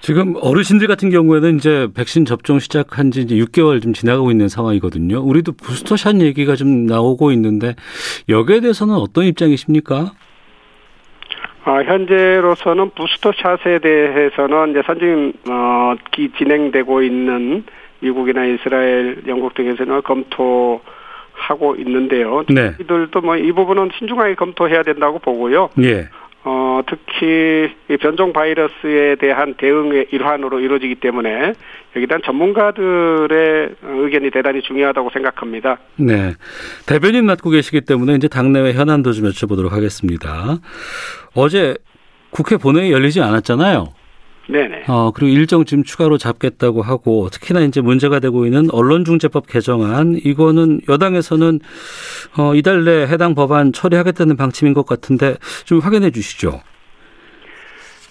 지금 0.00 0.34
어르신들 0.40 0.88
같은 0.88 1.10
경우에는 1.10 1.56
이제 1.56 1.88
백신 1.94 2.24
접종 2.24 2.58
시작한 2.58 3.10
지 3.10 3.20
이제 3.20 3.36
6개월 3.36 3.82
좀 3.82 3.92
지나가고 3.92 4.30
있는 4.30 4.48
상황이거든요. 4.48 5.20
우리도 5.20 5.52
부스터샷 5.52 6.20
얘기가 6.20 6.56
좀 6.56 6.86
나오고 6.86 7.30
있는데 7.32 7.74
여기에 8.28 8.60
대해서는 8.60 8.94
어떤 8.94 9.24
입장이십니까? 9.24 10.12
아, 11.64 11.80
현재로서는 11.84 12.90
부스터샷에 12.90 13.78
대해서는 13.78 14.70
이제 14.70 14.82
선진 14.84 15.32
어, 15.48 15.94
기 16.10 16.32
진행되고 16.36 17.02
있는 17.02 17.64
미국이나 18.00 18.44
이스라엘, 18.44 19.22
영국 19.28 19.54
등에서는 19.54 20.02
검토 20.02 20.80
하고 21.42 21.74
있는데요. 21.76 22.44
네. 22.48 22.74
이들도 22.80 23.20
뭐 23.20 23.36
이 23.36 23.50
부분은 23.52 23.90
신중하게 23.98 24.34
검토해야 24.36 24.82
된다고 24.82 25.18
보고요. 25.18 25.70
예. 25.82 26.08
어, 26.44 26.80
특히 26.88 27.70
이 27.88 27.96
변종 27.98 28.32
바이러스에 28.32 29.14
대한 29.20 29.54
대응의 29.54 30.08
일환으로 30.10 30.58
이루어지기 30.58 30.96
때문에 30.96 31.52
여기에 31.94 32.06
대한 32.06 32.20
전문가들의 32.24 33.74
의견이 33.82 34.30
대단히 34.30 34.60
중요하다고 34.62 35.10
생각합니다. 35.12 35.78
네. 35.96 36.32
대변인 36.86 37.26
맡고 37.26 37.50
계시기 37.50 37.82
때문에 37.82 38.14
이제 38.14 38.26
당내외 38.28 38.72
현안도 38.72 39.12
좀 39.12 39.26
여쭤보도록 39.26 39.70
하겠습니다. 39.70 40.58
어제 41.36 41.76
국회 42.30 42.56
본회의 42.56 42.90
열리지 42.90 43.20
않았잖아요. 43.20 43.88
네네. 44.48 44.84
어, 44.88 45.12
그리고 45.14 45.30
일정 45.30 45.64
지금 45.64 45.84
추가로 45.84 46.18
잡겠다고 46.18 46.82
하고 46.82 47.28
특히나 47.30 47.60
이제 47.60 47.80
문제가 47.80 48.18
되고 48.18 48.44
있는 48.44 48.68
언론중재법 48.72 49.46
개정안 49.46 50.14
이거는 50.16 50.80
여당에서는 50.88 51.60
어, 52.38 52.54
이달 52.54 52.84
내 52.84 53.02
해당 53.06 53.34
법안 53.34 53.72
처리하겠다는 53.72 54.36
방침인 54.36 54.74
것 54.74 54.84
같은데 54.84 55.36
좀 55.64 55.78
확인해 55.78 56.10
주시죠. 56.10 56.60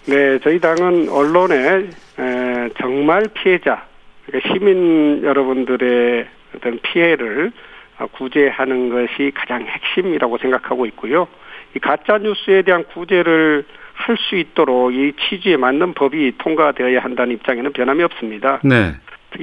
네, 0.06 0.40
저희 0.40 0.60
당은 0.60 1.10
언론의 1.10 1.90
에, 2.20 2.70
정말 2.80 3.28
피해자, 3.34 3.86
그러니까 4.26 4.54
시민 4.54 5.24
여러분들의 5.24 6.28
어떤 6.56 6.80
피해를 6.82 7.52
어, 8.00 8.08
구제하는 8.08 8.90
것이 8.90 9.32
가장 9.36 9.66
핵심이라고 9.66 10.38
생각하고 10.40 10.86
있고요. 10.88 11.28
이 11.76 11.80
가짜 11.80 12.18
뉴스에 12.18 12.64
대한 12.64 12.84
구제를 12.86 13.66
할 13.94 14.18
수 14.18 14.36
있도록 14.36 14.94
이 14.94 15.14
취지에 15.18 15.58
맞는 15.58 15.94
법이 15.94 16.34
통과되어야 16.38 17.00
한다는 17.00 17.34
입장에는 17.34 17.72
변함이 17.74 18.04
없습니다. 18.04 18.60
네. 18.64 18.96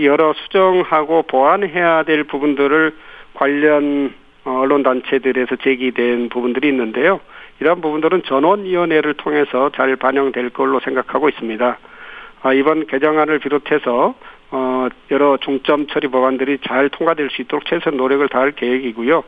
여러 0.03 0.35
수정하고 0.35 1.23
보완해야 1.23 2.03
될 2.03 2.25
부분들을 2.25 2.95
관련 3.35 4.13
어, 4.45 4.61
언론 4.61 4.83
단체들에서 4.83 5.57
제기된 5.57 6.29
부분들이 6.29 6.69
있는데요. 6.69 7.21
이러한 7.61 7.81
부분들은 7.81 8.23
전원위원회를 8.25 9.15
통해서 9.15 9.71
잘 9.75 9.97
반영될 9.97 10.51
걸로 10.51 10.81
생각하고 10.81 11.29
있습니다. 11.29 11.79
아, 12.43 12.53
이번 12.53 12.87
개정안을 12.87 13.41
비롯해서 13.41 14.15
어, 14.51 14.89
여러 15.11 15.37
중점 15.39 15.87
처리 15.89 16.09
법안들이 16.09 16.59
잘 16.67 16.89
통과될 16.89 17.31
수 17.31 17.43
있도록 17.43 17.67
최선 17.67 17.97
노력을 17.97 18.27
다할 18.29 18.53
계획이고요. 18.53 19.25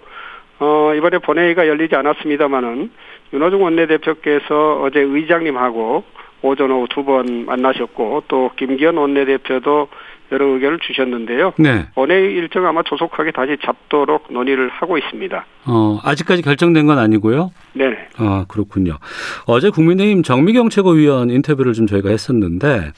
어, 0.61 0.95
이번에 0.95 1.19
본회의가 1.19 1.67
열리지 1.67 1.97
않았습니다만은 1.97 2.91
윤호중 3.33 3.63
원내대표께서 3.63 4.81
어제 4.83 5.01
의장님하고 5.01 6.05
오전 6.43 6.71
오후 6.71 6.87
두 6.89 7.05
번 7.05 7.45
만나셨고 7.47 8.25
또 8.29 8.51
김기현 8.57 8.97
원내대표도 8.97 9.89
여러 10.33 10.47
의견을 10.47 10.79
주셨는데요. 10.79 11.53
네. 11.59 11.87
원회 11.97 12.15
일정 12.21 12.65
아마 12.65 12.83
조속하게 12.85 13.33
다시 13.33 13.57
잡도록 13.65 14.27
논의를 14.31 14.69
하고 14.69 14.97
있습니다. 14.97 15.45
어, 15.67 15.99
아직까지 16.05 16.43
결정된 16.43 16.87
건 16.87 16.99
아니고요. 16.99 17.51
네. 17.73 17.87
아, 18.17 18.45
그렇군요. 18.49 18.99
어제 19.47 19.71
국민의힘 19.71 20.23
정미경 20.23 20.69
최고위원 20.71 21.31
인터뷰를 21.31 21.73
좀 21.73 21.89
저희가 21.89 22.11
했었는데 22.11 22.93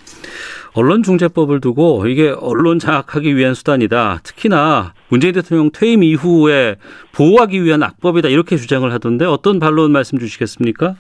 언론중재법을 0.75 1.61
두고 1.61 2.07
이게 2.07 2.35
언론 2.39 2.79
장악하기 2.79 3.35
위한 3.37 3.55
수단이다. 3.55 4.19
특히나 4.23 4.93
문재인 5.13 5.35
대통령 5.35 5.69
퇴임 5.71 6.03
이후에 6.03 6.77
보호하기 7.15 7.63
위한 7.63 7.83
악법이다. 7.83 8.31
이렇게 8.31 8.57
주장을 8.57 8.91
하던데 8.91 9.27
어떤 9.27 9.59
반론 9.59 9.93
말씀 9.93 10.17
주시겠습니까? 10.19 10.95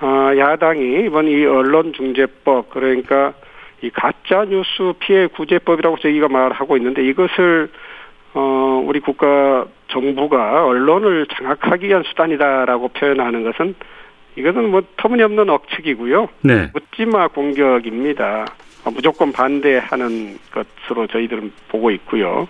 아, 0.00 0.32
야당이 0.36 1.06
이번 1.06 1.26
이 1.26 1.46
언론중재법 1.46 2.68
그러니까 2.68 3.32
이 3.80 3.88
가짜 3.88 4.44
뉴스 4.44 4.92
피해 4.98 5.28
구제법이라고 5.28 5.96
저희가 5.96 6.28
말하고 6.28 6.76
있는데 6.76 7.02
이것을 7.02 7.70
어 8.34 8.84
우리 8.86 9.00
국가 9.00 9.64
정부가 9.88 10.66
언론을 10.66 11.26
장악하기 11.34 11.88
위한 11.88 12.02
수단이다라고 12.02 12.88
표현하는 12.88 13.44
것은 13.44 13.76
이것은 14.36 14.70
뭐 14.70 14.82
터무니없는 14.98 15.48
억측이고요. 15.48 16.28
네. 16.42 16.70
묻지마 16.74 17.28
공격입니다. 17.28 18.44
무조건 18.92 19.32
반대하는 19.32 20.38
것으로 20.52 21.06
저희들은 21.06 21.50
보고 21.68 21.90
있고요. 21.92 22.46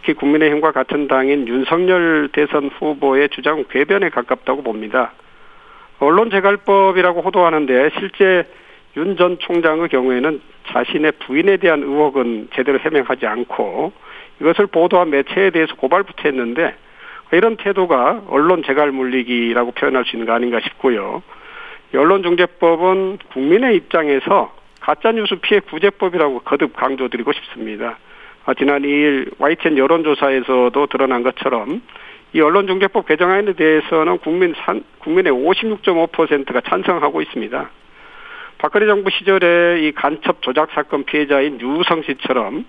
특히 0.00 0.14
국민의힘과 0.14 0.72
같은 0.72 1.08
당인 1.08 1.46
윤석열 1.46 2.30
대선 2.32 2.70
후보의 2.78 3.28
주장 3.30 3.64
궤변에 3.68 4.08
가깝다고 4.08 4.62
봅니다. 4.62 5.12
언론재갈법이라고 5.98 7.20
호도하는데 7.20 7.90
실제 7.98 8.46
윤 8.96 9.16
전 9.16 9.38
총장의 9.38 9.88
경우에는 9.88 10.40
자신의 10.68 11.12
부인에 11.20 11.58
대한 11.58 11.82
의혹은 11.82 12.48
제대로 12.54 12.78
해명하지 12.78 13.26
않고 13.26 13.92
이것을 14.40 14.66
보도한 14.68 15.10
매체에 15.10 15.50
대해서 15.50 15.74
고발부터 15.76 16.22
했는데 16.24 16.74
이런 17.32 17.56
태도가 17.56 18.22
언론 18.28 18.62
재갈 18.64 18.90
물리기라고 18.90 19.72
표현할 19.72 20.04
수 20.04 20.16
있는 20.16 20.26
거 20.26 20.32
아닌가 20.32 20.58
싶고요. 20.60 21.22
언론중재법은 21.94 23.18
국민의 23.32 23.76
입장에서 23.76 24.52
가짜뉴스 24.80 25.36
피해 25.36 25.60
구제법이라고 25.60 26.40
거듭 26.40 26.74
강조드리고 26.74 27.32
싶습니다. 27.32 27.98
아, 28.44 28.54
지난 28.54 28.82
2일 28.82 29.34
YTN 29.38 29.78
여론조사에서도 29.78 30.86
드러난 30.86 31.22
것처럼 31.22 31.82
이 32.32 32.40
언론중재법 32.40 33.06
개정안에 33.06 33.54
대해서는 33.54 34.18
국민 34.18 34.54
산, 34.64 34.84
국민의 35.00 35.32
56.5%가 35.32 36.60
찬성하고 36.60 37.22
있습니다. 37.22 37.70
박근혜 38.58 38.86
정부 38.86 39.10
시절에 39.10 39.80
이 39.82 39.92
간첩 39.92 40.42
조작 40.42 40.70
사건 40.72 41.04
피해자인 41.04 41.60
유성 41.60 42.02
씨처럼 42.02 42.66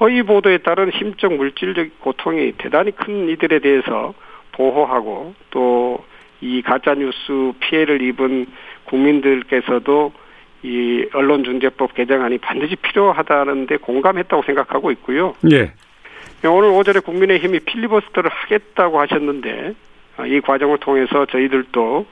허위 0.00 0.22
보도에 0.22 0.58
따른 0.58 0.90
심적 0.96 1.34
물질적 1.34 2.00
고통이 2.00 2.52
대단히 2.58 2.90
큰 2.90 3.28
이들에 3.28 3.58
대해서 3.60 4.14
보호하고 4.52 5.34
또 5.50 6.10
이 6.40 6.62
가짜 6.62 6.94
뉴스 6.94 7.52
피해를 7.60 8.00
입은 8.02 8.46
국민들께서도 8.84 10.12
이 10.62 11.06
언론중재법 11.12 11.94
개정안이 11.94 12.38
반드시 12.38 12.76
필요하다는데 12.76 13.78
공감했다고 13.78 14.42
생각하고 14.42 14.90
있고요. 14.92 15.34
예. 15.52 15.72
오늘 16.46 16.70
오전에 16.70 17.00
국민의힘이 17.00 17.60
필리버스터를 17.60 18.30
하겠다고 18.30 19.00
하셨는데 19.00 19.74
이 20.26 20.40
과정을 20.40 20.78
통해서 20.78 21.26
저희들도 21.26 22.06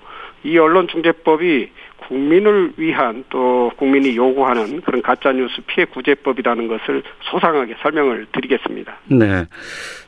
이 0.44 0.58
언론중재법이 0.58 1.70
국민을 2.06 2.72
위한 2.76 3.24
또 3.28 3.70
국민이 3.76 4.16
요구하는 4.16 4.80
그런 4.80 5.02
가짜뉴스 5.02 5.60
피해 5.66 5.84
구제법이라는 5.84 6.68
것을 6.68 7.02
소상하게 7.30 7.74
설명을 7.82 8.26
드리겠습니다. 8.32 8.98
네. 9.08 9.44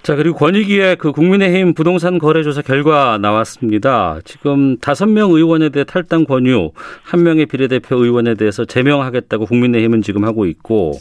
자, 0.03 0.17
그리고 0.17 0.37
권익위의 0.37 0.97
그 0.97 1.13
국민의힘 1.13 1.75
부동산 1.75 2.19
거래조사 2.19 2.63
결과 2.63 3.19
나왔습니다. 3.19 4.19
지금 4.25 4.79
다섯 4.79 5.07
명 5.07 5.31
의원에 5.33 5.69
대해 5.69 5.85
탈당 5.85 6.25
권유, 6.25 6.71
한 7.03 7.23
명의 7.23 7.47
비례대표 7.47 7.97
의원에 7.97 8.35
대해서 8.35 8.65
제명하겠다고 8.65 9.47
국민의힘은 9.47 10.03
지금 10.03 10.25
하고 10.25 10.47
있고, 10.47 10.93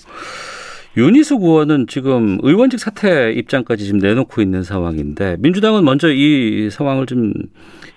윤희숙 0.97 1.43
의원은 1.43 1.87
지금 1.87 2.39
의원직 2.41 2.79
사퇴 2.79 3.31
입장까지 3.33 3.85
지금 3.85 3.99
내놓고 3.99 4.41
있는 4.41 4.63
상황인데 4.63 5.37
민주당은 5.39 5.85
먼저 5.85 6.09
이 6.09 6.69
상황을 6.71 7.05
좀 7.05 7.33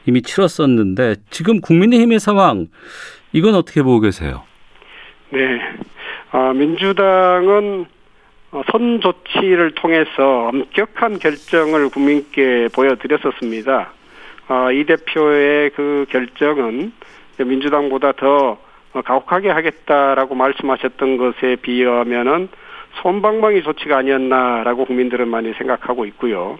이미 0.06 0.20
치렀었는데 0.20 1.16
지금 1.30 1.60
국민의힘의 1.60 2.20
상황 2.20 2.66
이건 3.32 3.54
어떻게 3.54 3.82
보고 3.82 4.00
계세요? 4.00 4.42
네, 5.30 5.58
아, 6.32 6.52
민주당은 6.52 7.86
선 8.70 9.00
조치를 9.00 9.74
통해서 9.74 10.48
엄격한 10.48 11.18
결정을 11.18 11.88
국민께 11.88 12.68
보여드렸었습니다. 12.74 13.92
아, 14.48 14.70
이 14.70 14.84
대표의 14.84 15.70
그 15.70 16.04
결정은 16.10 16.92
민주당보다 17.38 18.12
더 18.12 18.58
가혹하게 19.02 19.48
하겠다라고 19.48 20.34
말씀하셨던 20.34 21.16
것에 21.16 21.56
비하면은 21.62 22.48
손방망이 22.94 23.62
조치가 23.62 23.96
아니었나라고 23.98 24.84
국민들은 24.84 25.28
많이 25.28 25.52
생각하고 25.54 26.04
있고요. 26.06 26.58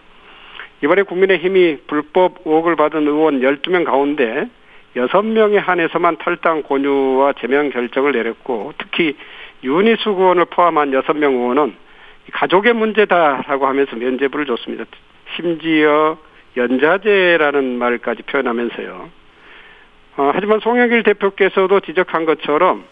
이번에 0.82 1.02
국민의힘이 1.02 1.78
불법 1.86 2.38
의혹을 2.44 2.76
받은 2.76 3.06
의원 3.06 3.40
12명 3.40 3.84
가운데 3.84 4.48
6명에 4.96 5.56
한해서만 5.56 6.18
탈당 6.18 6.62
권유와 6.62 7.34
제명 7.34 7.70
결정을 7.70 8.12
내렸고 8.12 8.72
특히 8.78 9.16
윤희숙 9.62 10.18
의원을 10.18 10.46
포함한 10.46 10.90
6명 10.90 11.32
의원은 11.32 11.74
가족의 12.32 12.72
문제다라고 12.74 13.66
하면서 13.66 13.96
면죄부를 13.96 14.46
줬습니다. 14.46 14.84
심지어 15.36 16.18
연자제라는 16.56 17.78
말까지 17.78 18.22
표현하면서요. 18.24 19.10
어, 20.16 20.30
하지만 20.34 20.60
송영길 20.60 21.04
대표께서도 21.04 21.80
지적한 21.80 22.26
것처럼 22.26 22.80
어, 22.80 22.84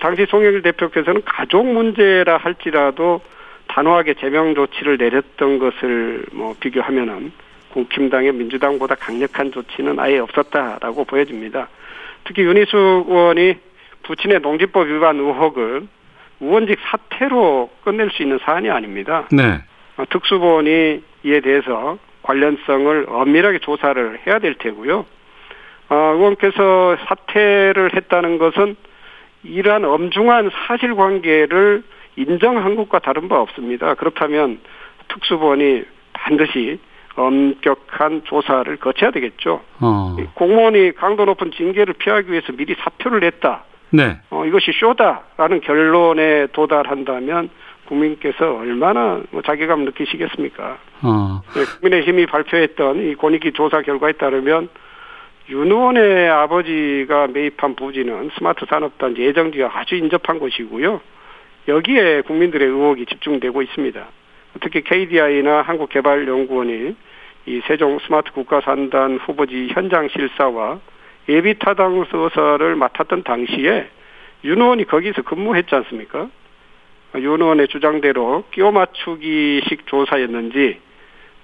당시 0.00 0.26
송영길 0.28 0.62
대표께서는 0.62 1.22
가족 1.24 1.66
문제라 1.66 2.36
할지라도 2.36 3.20
단호하게 3.68 4.14
제명 4.14 4.54
조치를 4.54 4.98
내렸던 4.98 5.58
것을 5.58 6.24
뭐 6.32 6.54
비교하면은 6.60 7.32
국힘당의 7.72 8.32
민주당보다 8.32 8.94
강력한 8.94 9.52
조치는 9.52 9.98
아예 9.98 10.18
없었다라고 10.18 11.04
보여집니다. 11.04 11.68
특히 12.24 12.42
윤희숙 12.42 13.06
의원이 13.08 13.56
부친의 14.02 14.40
농지법 14.40 14.88
위반 14.88 15.18
의혹을 15.18 15.86
의원직 16.40 16.78
사퇴로 16.80 17.70
끝낼 17.84 18.10
수 18.10 18.22
있는 18.22 18.38
사안이 18.42 18.70
아닙니다. 18.70 19.28
네. 19.30 19.60
어, 19.96 20.04
특수본이 20.08 21.02
이에 21.24 21.40
대해서 21.40 21.98
관련성을 22.22 23.06
엄밀하게 23.08 23.58
조사를 23.60 24.20
해야 24.26 24.38
될 24.38 24.54
테고요. 24.54 25.06
어, 25.88 25.94
의원께서 25.94 26.96
사퇴를 27.06 27.94
했다는 27.94 28.38
것은 28.38 28.76
이러한 29.48 29.84
엄중한 29.84 30.50
사실관계를 30.66 31.82
인정한 32.16 32.76
것과 32.76 32.98
다른 33.00 33.28
바 33.28 33.40
없습니다. 33.40 33.94
그렇다면 33.94 34.58
특수본이 35.08 35.84
반드시 36.12 36.78
엄격한 37.14 38.24
조사를 38.24 38.76
거쳐야 38.76 39.10
되겠죠. 39.10 39.62
어. 39.80 40.16
공무원이 40.34 40.92
강도 40.92 41.24
높은 41.24 41.50
징계를 41.50 41.94
피하기 41.94 42.30
위해서 42.30 42.52
미리 42.52 42.74
사표를 42.74 43.20
냈다. 43.20 43.64
네. 43.90 44.18
어, 44.30 44.44
이것이 44.44 44.72
쇼다라는 44.72 45.60
결론에 45.62 46.48
도달한다면 46.52 47.50
국민께서 47.86 48.56
얼마나 48.56 49.22
뭐 49.30 49.42
자괴감 49.42 49.84
느끼시겠습니까? 49.84 50.78
어. 51.02 51.42
네, 51.54 51.64
국민의힘이 51.80 52.26
발표했던 52.26 53.08
이 53.08 53.14
권익위 53.14 53.52
조사 53.52 53.80
결과에 53.82 54.12
따르면 54.12 54.68
윤 55.48 55.70
의원의 55.70 56.28
아버지가 56.28 57.28
매입한 57.28 57.76
부지는 57.76 58.30
스마트 58.36 58.66
산업단지 58.68 59.22
예정지와 59.22 59.70
아주 59.74 59.94
인접한 59.94 60.40
곳이고요. 60.40 61.00
여기에 61.68 62.22
국민들의 62.22 62.66
의혹이 62.66 63.06
집중되고 63.06 63.62
있습니다. 63.62 64.06
특히 64.60 64.82
KDI나 64.82 65.62
한국개발연구원이 65.62 66.96
이 67.46 67.60
세종 67.68 68.00
스마트 68.00 68.32
국가산단 68.32 69.18
후보지 69.18 69.68
현장 69.70 70.08
실사와 70.08 70.80
예비 71.28 71.56
타당 71.60 72.04
서사를 72.10 72.74
맡았던 72.74 73.22
당시에 73.22 73.88
윤 74.44 74.60
의원이 74.60 74.86
거기서 74.86 75.22
근무했지 75.22 75.72
않습니까? 75.76 76.28
윤 77.16 77.40
의원의 77.40 77.68
주장대로 77.68 78.42
끼워 78.50 78.72
맞추기식 78.72 79.86
조사였는지 79.86 80.80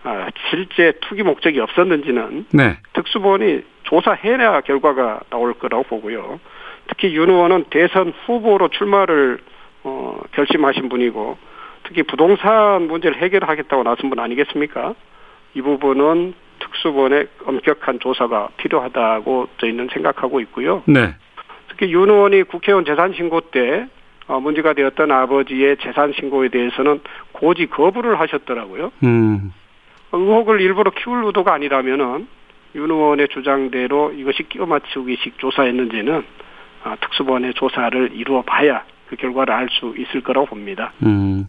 아, 0.04 0.28
실제 0.50 0.92
투기 1.00 1.22
목적이 1.22 1.60
없었는지는 1.60 2.46
네. 2.52 2.78
특수본이 2.92 3.62
조사해야 3.84 4.62
결과가 4.62 5.20
나올 5.30 5.54
거라고 5.54 5.84
보고요. 5.84 6.40
특히 6.88 7.14
윤 7.14 7.30
의원은 7.30 7.66
대선 7.70 8.12
후보로 8.26 8.68
출마를 8.68 9.38
어, 9.84 10.20
결심하신 10.32 10.88
분이고 10.88 11.36
특히 11.84 12.02
부동산 12.02 12.86
문제를 12.86 13.18
해결하겠다고 13.18 13.82
나선 13.82 14.10
분 14.10 14.18
아니겠습니까? 14.18 14.94
이 15.54 15.62
부분은 15.62 16.34
특수본의 16.60 17.28
엄격한 17.44 18.00
조사가 18.00 18.50
필요하다고 18.56 19.48
저희는 19.58 19.88
생각하고 19.92 20.40
있고요. 20.40 20.82
네. 20.86 21.14
특히 21.68 21.92
윤 21.92 22.08
의원이 22.08 22.44
국회의원 22.44 22.84
재산 22.84 23.12
신고 23.12 23.40
때 23.40 23.86
어, 24.28 24.40
문제가 24.40 24.72
되었던 24.72 25.10
아버지의 25.10 25.76
재산 25.78 26.12
신고에 26.12 26.48
대해서는 26.48 27.00
고지 27.32 27.66
거부를 27.66 28.20
하셨더라고요. 28.20 28.92
음. 29.02 29.52
의혹을 30.12 30.60
일부러 30.60 30.90
키울 30.90 31.24
의도가 31.24 31.54
아니라면은 31.54 32.26
윤 32.74 32.90
의원의 32.90 33.28
주장대로 33.28 34.12
이것이 34.12 34.44
끼워 34.48 34.66
맞추기식 34.66 35.38
조사였는지는 35.38 36.24
아, 36.84 36.96
특수본의 36.96 37.54
조사를 37.54 38.12
이루어 38.14 38.42
봐야 38.42 38.84
그 39.08 39.16
결과를 39.16 39.52
알 39.54 39.68
수 39.70 39.94
있을 39.98 40.22
거라고 40.22 40.46
봅니다. 40.46 40.92
음, 41.02 41.46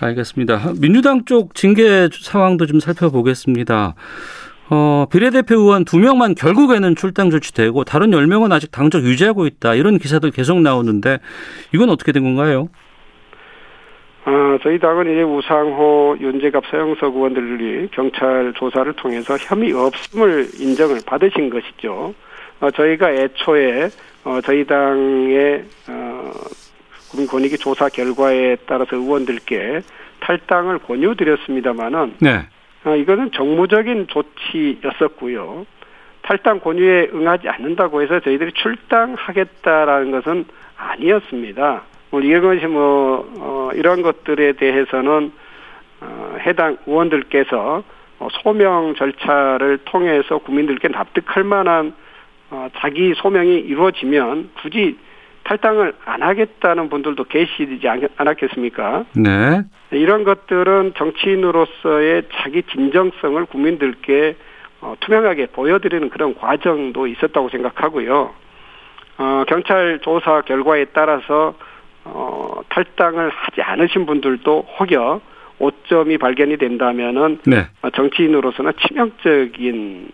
알겠습니다. 0.00 0.72
민주당 0.80 1.24
쪽 1.24 1.54
징계 1.54 2.08
상황도 2.12 2.66
좀 2.66 2.78
살펴보겠습니다. 2.80 3.94
어, 4.70 5.06
비례대표 5.12 5.56
의원 5.56 5.84
두 5.84 5.98
명만 5.98 6.34
결국에는 6.34 6.96
출당 6.96 7.30
조치되고 7.30 7.84
다른 7.84 8.12
열명은 8.12 8.50
아직 8.52 8.70
당적 8.72 9.02
유지하고 9.04 9.46
있다. 9.46 9.74
이런 9.74 9.98
기사도 9.98 10.30
계속 10.30 10.60
나오는데 10.60 11.18
이건 11.74 11.90
어떻게 11.90 12.12
된 12.12 12.22
건가요? 12.24 12.68
어, 14.26 14.58
저희 14.64 14.76
당은 14.80 15.12
이제 15.12 15.22
우상호, 15.22 16.16
윤재갑, 16.20 16.66
서영석 16.66 17.14
의원들이 17.14 17.88
경찰 17.92 18.52
조사를 18.56 18.92
통해서 18.94 19.36
혐의 19.38 19.72
없음을 19.72 20.48
인정을 20.58 20.98
받으신 21.06 21.48
것이죠. 21.48 22.12
어, 22.58 22.70
저희가 22.72 23.12
애초에 23.12 23.88
어, 24.24 24.40
저희 24.42 24.66
당의 24.66 25.64
어, 25.88 26.32
국민권익위 27.12 27.56
조사 27.58 27.88
결과에 27.88 28.56
따라서 28.66 28.96
의원들께 28.96 29.82
탈당을 30.18 30.80
권유드렸습니다마는 30.80 32.14
네. 32.18 32.48
어, 32.84 32.96
이거는 32.96 33.30
정무적인 33.30 34.08
조치였었고요. 34.08 35.66
탈당 36.22 36.58
권유에 36.58 37.10
응하지 37.14 37.48
않는다고 37.48 38.02
해서 38.02 38.18
저희들이 38.18 38.50
출당하겠다라는 38.54 40.10
것은 40.10 40.46
아니었습니다. 40.76 41.82
뭐 42.16 42.22
이것이 42.22 42.66
뭐 42.66 43.30
어, 43.40 43.70
이런 43.74 44.00
것들에 44.00 44.52
대해서는 44.52 45.32
어, 46.00 46.36
해당 46.46 46.78
의원들께서 46.86 47.82
어, 48.18 48.28
소명 48.42 48.94
절차를 48.94 49.80
통해서 49.84 50.38
국민들께 50.38 50.88
납득할 50.88 51.44
만한 51.44 51.92
어, 52.50 52.68
자기 52.78 53.12
소명이 53.16 53.56
이루어지면 53.58 54.50
굳이 54.62 54.96
탈당을 55.44 55.92
안 56.06 56.22
하겠다는 56.22 56.88
분들도 56.88 57.24
계시지 57.24 57.86
않, 57.86 58.08
않았겠습니까? 58.16 59.04
네. 59.14 59.62
이런 59.90 60.24
것들은 60.24 60.94
정치인으로서의 60.96 62.22
자기 62.32 62.62
진정성을 62.62 63.44
국민들께 63.44 64.36
어, 64.80 64.94
투명하게 65.00 65.48
보여드리는 65.48 66.08
그런 66.08 66.34
과정도 66.34 67.06
있었다고 67.06 67.50
생각하고요. 67.50 68.30
어, 69.18 69.44
경찰 69.48 69.98
조사 70.00 70.40
결과에 70.40 70.86
따라서 70.86 71.54
어, 72.12 72.60
탈당을 72.68 73.30
하지 73.30 73.62
않으신 73.62 74.06
분들도 74.06 74.66
혹여 74.78 75.20
오점이 75.58 76.18
발견이 76.18 76.56
된다면은 76.58 77.38
네. 77.46 77.66
어, 77.82 77.90
정치인으로서는 77.90 78.72
치명적인 78.86 80.10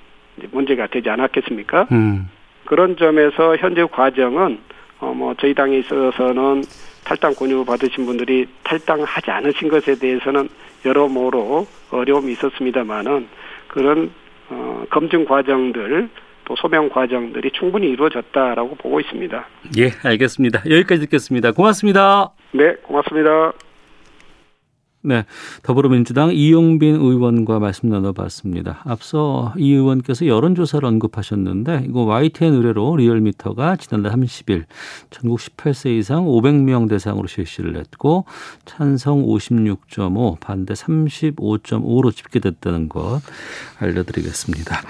문제가 0.50 0.87
되지 0.87 1.11
않았겠습니까? 1.11 1.88
음. 1.92 2.31
그런 2.64 2.96
점에서 2.96 3.57
현재 3.57 3.85
과정은 3.85 4.59
어, 5.00 5.12
뭐 5.14 5.35
저희 5.40 5.52
당에 5.52 5.78
있어서는 5.78 6.62
탈당 7.05 7.35
권유 7.35 7.64
받으신 7.64 8.07
분들이 8.07 8.46
탈당하지 8.62 9.31
않으신 9.31 9.68
것에 9.68 9.96
대해서는 9.96 10.48
여러모로 10.85 11.66
어려움이 11.90 12.33
있었습니다만은 12.33 13.28
그런 13.66 14.11
어, 14.48 14.85
검증 14.90 15.24
과정들 15.24 16.09
또 16.52 16.56
소명 16.56 16.90
과정들이 16.90 17.50
충분히 17.52 17.88
이루어졌다라고 17.88 18.74
보고 18.74 19.00
있습니다. 19.00 19.46
예, 19.78 19.88
알겠습니다. 20.04 20.62
여기까지 20.68 21.00
듣겠습니다. 21.02 21.52
고맙습니다. 21.52 22.30
네, 22.52 22.74
고맙습니다. 22.82 23.52
네, 25.04 25.24
더불어민주당 25.64 26.32
이용빈 26.32 26.94
의원과 26.94 27.58
말씀 27.58 27.88
나눠봤습니다. 27.88 28.82
앞서 28.84 29.52
이 29.56 29.72
의원께서 29.72 30.28
여론조사를 30.28 30.86
언급하셨는데 30.86 31.86
이거 31.88 32.04
YTN 32.04 32.54
의뢰로 32.54 32.96
리얼미터가 32.96 33.76
지난달 33.76 34.12
30일 34.12 34.64
전국 35.10 35.40
18세 35.40 35.98
이상 35.98 36.26
500명 36.26 36.88
대상으로 36.88 37.26
실시를 37.26 37.76
했고 37.76 38.26
찬성 38.64 39.26
56.5, 39.26 40.38
반대 40.38 40.74
35.5로 40.74 42.14
집계됐다는 42.14 42.88
것 42.88 43.20
알려드리겠습니다. 43.80 44.82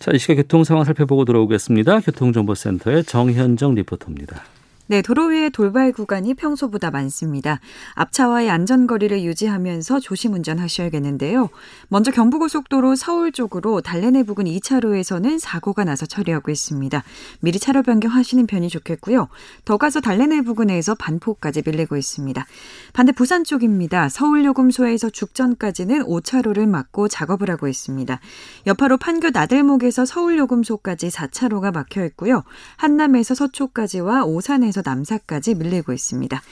자, 0.00 0.10
이 0.12 0.18
시각 0.18 0.34
교통 0.34 0.64
상황 0.64 0.84
살펴보고 0.84 1.24
들어오겠습니다. 1.24 2.00
교통정보센터의 2.00 3.04
정현정 3.04 3.76
리포터입니다. 3.76 4.42
네, 4.90 5.02
도로 5.02 5.26
위에 5.26 5.50
돌발 5.50 5.92
구간이 5.92 6.34
평소보다 6.34 6.90
많습니다. 6.90 7.60
앞차와의 7.94 8.50
안전거리를 8.50 9.22
유지하면서 9.22 10.00
조심 10.00 10.32
운전하셔야겠는데요. 10.32 11.48
먼저 11.86 12.10
경부고속도로 12.10 12.96
서울 12.96 13.30
쪽으로 13.30 13.82
달래내 13.82 14.24
부근 14.24 14.46
2차로에서는 14.46 15.38
사고가 15.38 15.84
나서 15.84 16.06
처리하고 16.06 16.50
있습니다. 16.50 17.04
미리 17.38 17.60
차로 17.60 17.84
변경하시는 17.84 18.48
편이 18.48 18.68
좋겠고요. 18.68 19.28
더 19.64 19.76
가서 19.76 20.00
달래내 20.00 20.40
부근에서 20.40 20.96
반포까지 20.96 21.62
밀리고 21.64 21.96
있습니다. 21.96 22.44
반대 22.92 23.12
부산 23.12 23.44
쪽입니다. 23.44 24.08
서울요금소에서 24.08 25.10
죽전까지는 25.10 26.02
5차로를 26.02 26.66
막고 26.66 27.06
작업을 27.06 27.48
하고 27.48 27.68
있습니다. 27.68 28.18
여파로 28.66 28.96
판교 28.96 29.30
나들목에서 29.30 30.04
서울요금소까지 30.04 31.10
4차로가 31.10 31.72
막혀 31.72 32.04
있고요. 32.06 32.42
한남에서 32.76 33.36
서초까지와 33.36 34.24
오산에서 34.24 34.79
남사까지 34.84 35.54
밀리고 35.54 35.92
있습니다. 35.92 36.42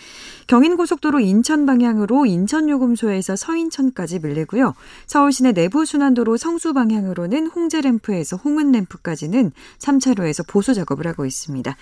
경인고속도로 0.47 1.21
인천 1.21 1.67
방향으로 1.67 2.25
인천요금소에서 2.25 3.37
서인천까지 3.37 4.21
밀리고요. 4.21 4.75
서울시내 5.07 5.53
내부순환도로 5.53 6.39
성수 6.39 6.73
방향으로는 6.73 7.49
홍제램프에서 7.49 8.37
홍은램프까지는 8.37 9.53
3차로에서 9.79 10.47
보수 10.49 10.73
작업을 10.73 11.07
하고 11.07 11.27
있습니다. 11.27 11.77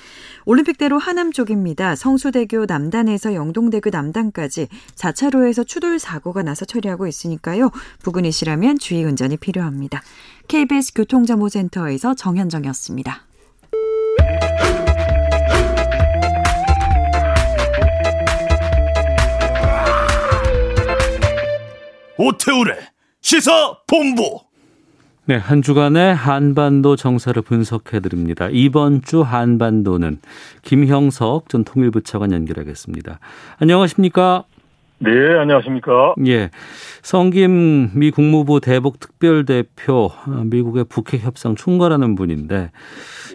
올림픽대로 0.46 0.98
하남 0.98 1.32
쪽입니다. 1.32 1.94
성수대교 1.94 2.66
남단에서 2.66 3.34
영동대교 3.34 3.90
남단까지 3.90 4.68
4차로에서 4.96 5.66
추돌 5.66 5.98
사고가 6.00 6.42
나서 6.42 6.64
처리하고 6.64 7.06
있으니까요. 7.06 7.70
부근이시라면 8.02 8.78
주의 8.78 9.04
운전이 9.04 9.36
필요합니다. 9.36 10.02
KBS 10.48 10.92
교통정보센터에서 10.94 12.14
정현정이었습니다. 12.14 13.25
오태우래 22.18 22.74
시사 23.20 23.78
본부. 23.86 24.40
네, 25.26 25.36
한 25.36 25.60
주간의 25.60 26.14
한반도 26.14 26.94
정세를 26.94 27.42
분석해 27.42 28.00
드립니다. 28.00 28.48
이번 28.50 29.02
주 29.02 29.22
한반도는 29.22 30.20
김형석 30.62 31.48
전 31.48 31.64
통일부 31.64 32.02
차관 32.02 32.32
연결하겠습니다. 32.32 33.18
안녕하십니까? 33.58 34.44
네, 34.98 35.10
안녕하십니까? 35.38 36.14
예. 36.26 36.50
성김 37.02 37.90
미 37.98 38.10
국무부 38.10 38.60
대북 38.60 38.98
특별대표 38.98 40.10
미국의 40.44 40.84
북핵 40.84 41.22
협상 41.22 41.54
총괄하는 41.54 42.14
분인데 42.14 42.70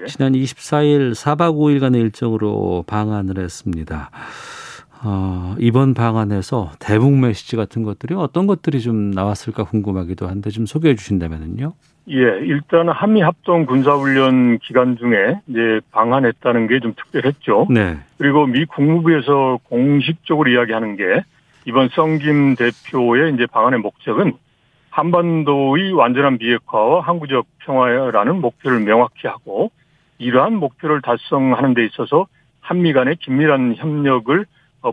예. 0.01 0.05
지난 0.07 0.31
24일 0.31 1.11
4박 1.11 1.55
5일간의 1.55 1.97
일정으로 1.97 2.85
방한을 2.87 3.37
했습니다. 3.37 4.09
어, 5.03 5.55
이번 5.57 5.93
방안에서 5.93 6.71
대북 6.79 7.17
메시지 7.17 7.55
같은 7.55 7.83
것들이 7.83 8.13
어떤 8.13 8.45
것들이 8.45 8.81
좀 8.81 9.11
나왔을까 9.11 9.63
궁금하기도 9.63 10.27
한데 10.27 10.49
좀 10.49 10.65
소개해 10.65 10.95
주신다면요. 10.95 11.73
예, 12.09 12.15
일단 12.15 12.89
한미 12.89 13.21
합동 13.21 13.65
군사훈련 13.65 14.57
기간 14.59 14.97
중에 14.97 15.39
이제 15.47 15.79
방한했다는 15.91 16.67
게 16.67 16.79
좀 16.79 16.93
특별했죠. 16.95 17.67
네. 17.69 17.97
그리고 18.17 18.45
미 18.45 18.65
국무부에서 18.65 19.59
공식적으로 19.63 20.49
이야기하는 20.51 20.97
게 20.97 21.03
이번 21.65 21.89
성김 21.89 22.55
대표의 22.55 23.33
이제 23.33 23.45
방한의 23.45 23.79
목적은 23.79 24.33
한반도의 24.89 25.93
완전한 25.93 26.37
비핵화와 26.37 27.01
항구적 27.01 27.45
평화라는 27.59 28.41
목표를 28.41 28.81
명확히 28.81 29.27
하고 29.27 29.71
이러한 30.17 30.55
목표를 30.55 31.01
달성하는 31.01 31.73
데 31.73 31.85
있어서 31.85 32.27
한미 32.59 32.93
간의 32.93 33.15
긴밀한 33.17 33.75
협력을 33.77 34.39
어, 34.39 34.45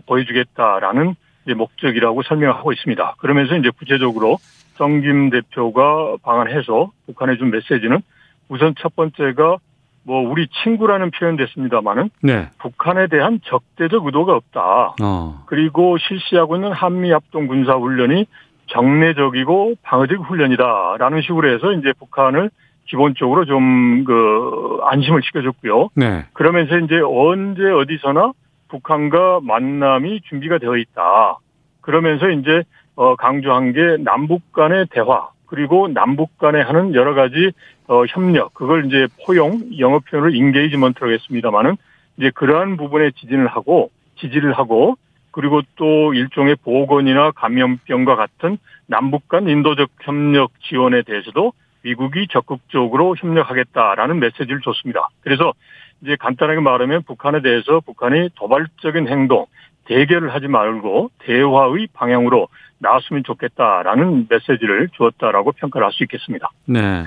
보여주겠다라는 0.05 1.15
목적이라고 1.55 2.21
설명하고 2.23 2.71
있습니다. 2.73 3.15
그러면서 3.17 3.55
이제 3.55 3.69
구체적으로 3.69 4.37
정김 4.77 5.29
대표가 5.29 6.17
방한해서 6.21 6.91
북한에 7.07 7.37
준 7.37 7.49
메시지는 7.49 8.01
우선 8.49 8.75
첫 8.79 8.95
번째가 8.95 9.57
뭐 10.03 10.29
우리 10.29 10.47
친구라는 10.63 11.11
표현 11.11 11.35
됐습니다만은 11.35 12.09
네. 12.21 12.49
북한에 12.59 13.07
대한 13.07 13.39
적대적 13.43 14.05
의도가 14.05 14.33
없다. 14.33 14.95
어. 15.01 15.43
그리고 15.47 15.97
실시하고 15.97 16.55
있는 16.55 16.71
한미 16.71 17.11
합동 17.11 17.47
군사 17.47 17.73
훈련이 17.73 18.25
정례적이고 18.67 19.75
방어적 19.81 20.29
훈련이다라는 20.29 21.21
식으로 21.21 21.51
해서 21.53 21.73
이제 21.73 21.91
북한을 21.99 22.49
기본적으로 22.85 23.45
좀 23.45 23.89
그 24.05 24.79
안심을 24.83 25.21
시켜줬고요. 25.23 25.89
네. 25.95 26.25
그러면서 26.33 26.77
이제 26.79 26.99
언제 26.99 27.63
어디서나 27.69 28.31
북한과 28.69 29.41
만남이 29.43 30.21
준비가 30.29 30.57
되어 30.57 30.77
있다. 30.77 31.37
그러면서 31.81 32.29
이제 32.29 32.63
어 32.95 33.15
강조한 33.15 33.73
게 33.73 33.97
남북 34.03 34.51
간의 34.51 34.87
대화 34.91 35.29
그리고 35.45 35.87
남북 35.87 36.37
간에 36.37 36.61
하는 36.61 36.93
여러 36.93 37.13
가지 37.13 37.51
어 37.87 38.05
협력 38.05 38.53
그걸 38.53 38.85
이제 38.85 39.07
포용 39.25 39.77
영어 39.79 39.99
표현을 39.99 40.35
engagement라고 40.35 41.11
했습니다마는 41.13 41.75
이제 42.17 42.31
그러한 42.35 42.77
부분에 42.77 43.11
지지를 43.11 43.47
하고 43.47 43.89
지지를 44.19 44.53
하고 44.53 44.95
그리고 45.31 45.61
또 45.75 46.13
일종의 46.13 46.57
보건이나 46.63 47.31
감염병과 47.31 48.15
같은 48.15 48.57
남북 48.87 49.27
간 49.27 49.47
인도적 49.47 49.89
협력 50.01 50.51
지원에 50.61 51.01
대해서도 51.03 51.53
미국이 51.83 52.27
적극적으로 52.29 53.15
협력하겠다라는 53.17 54.19
메시지를 54.19 54.59
줬습니다. 54.61 55.07
그래서 55.21 55.53
이제 56.01 56.15
간단하게 56.19 56.59
말하면 56.61 57.03
북한에 57.03 57.41
대해서 57.41 57.79
북한이 57.81 58.29
도발적인 58.35 59.07
행동, 59.07 59.45
대결을 59.85 60.33
하지 60.33 60.47
말고 60.47 61.11
대화의 61.19 61.87
방향으로 61.93 62.47
나왔으면 62.77 63.23
좋겠다라는 63.23 64.27
메시지를 64.29 64.89
주었다라고 64.95 65.51
평가를 65.53 65.85
할 65.85 65.91
수 65.91 66.03
있겠습니다. 66.03 66.49
네. 66.65 67.03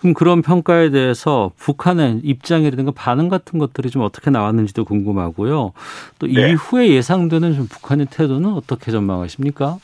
그럼 0.00 0.14
그런 0.14 0.40
평가에 0.40 0.88
대해서 0.90 1.50
북한의 1.58 2.20
입장이라든가 2.22 2.92
반응 2.96 3.28
같은 3.28 3.58
것들이 3.58 3.90
좀 3.90 4.00
어떻게 4.02 4.30
나왔는지도 4.30 4.86
궁금하고요. 4.86 5.72
또 6.18 6.26
네. 6.26 6.50
이후에 6.50 6.88
예상되는 6.88 7.52
좀 7.52 7.66
북한의 7.68 8.06
태도는 8.06 8.54
어떻게 8.54 8.90
전망하십니까? 8.92 9.76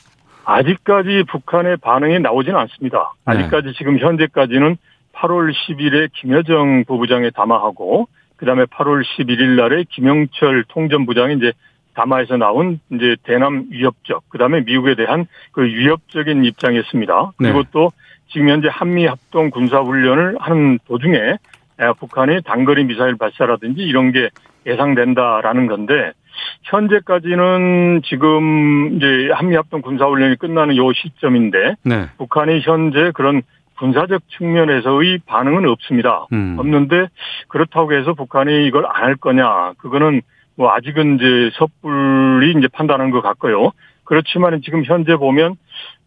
아직까지 0.45 1.25
북한의 1.29 1.77
반응이 1.77 2.19
나오지는 2.19 2.57
않습니다. 2.61 3.13
네. 3.27 3.33
아직까지 3.33 3.73
지금 3.77 3.99
현재까지는 3.99 4.77
8월 5.13 5.51
10일에 5.51 6.09
김여정 6.13 6.85
부부장에 6.85 7.29
담화하고 7.31 8.07
그다음에 8.37 8.65
8월 8.65 9.03
11일 9.03 9.55
날에 9.55 9.83
김영철 9.89 10.65
통전부장이 10.69 11.35
이제 11.35 11.51
담화에서 11.93 12.37
나온 12.37 12.79
이제 12.91 13.15
대남 13.23 13.65
위협적 13.71 14.29
그다음에 14.29 14.61
미국에 14.61 14.95
대한 14.95 15.25
그 15.51 15.63
위협적인 15.63 16.45
입장이었습니다. 16.45 17.31
그리고 17.37 17.63
네. 17.63 17.69
또 17.71 17.91
지금 18.29 18.49
현재 18.49 18.67
한미 18.71 19.05
합동 19.05 19.49
군사 19.49 19.79
훈련을 19.79 20.37
하는 20.39 20.79
도중에 20.87 21.17
에, 21.17 21.93
북한이 21.99 22.41
단거리 22.43 22.83
미사일 22.85 23.17
발사라든지 23.17 23.81
이런 23.81 24.11
게 24.11 24.29
예상된다라는 24.65 25.67
건데 25.67 26.11
현재까지는 26.63 28.01
지금 28.05 28.95
이제 28.95 29.29
한미 29.33 29.55
합동 29.55 29.81
군사 29.81 30.05
훈련이 30.05 30.35
끝나는 30.35 30.75
요 30.77 30.91
시점인데 30.93 31.75
네. 31.83 32.07
북한이 32.17 32.61
현재 32.61 33.11
그런 33.13 33.41
군사적 33.77 34.21
측면에서의 34.37 35.19
반응은 35.25 35.67
없습니다. 35.69 36.25
음. 36.33 36.55
없는데 36.59 37.07
그렇다고 37.47 37.93
해서 37.93 38.13
북한이 38.13 38.67
이걸 38.67 38.85
안 38.85 39.03
할 39.07 39.15
거냐 39.15 39.73
그거는 39.77 40.21
뭐 40.55 40.71
아직은 40.71 41.15
이제 41.15 41.51
섣불리 41.57 42.55
이제 42.57 42.67
판단한 42.73 43.11
것 43.11 43.21
같고요. 43.21 43.71
그렇지만 44.03 44.59
지금 44.63 44.83
현재 44.83 45.15
보면 45.15 45.55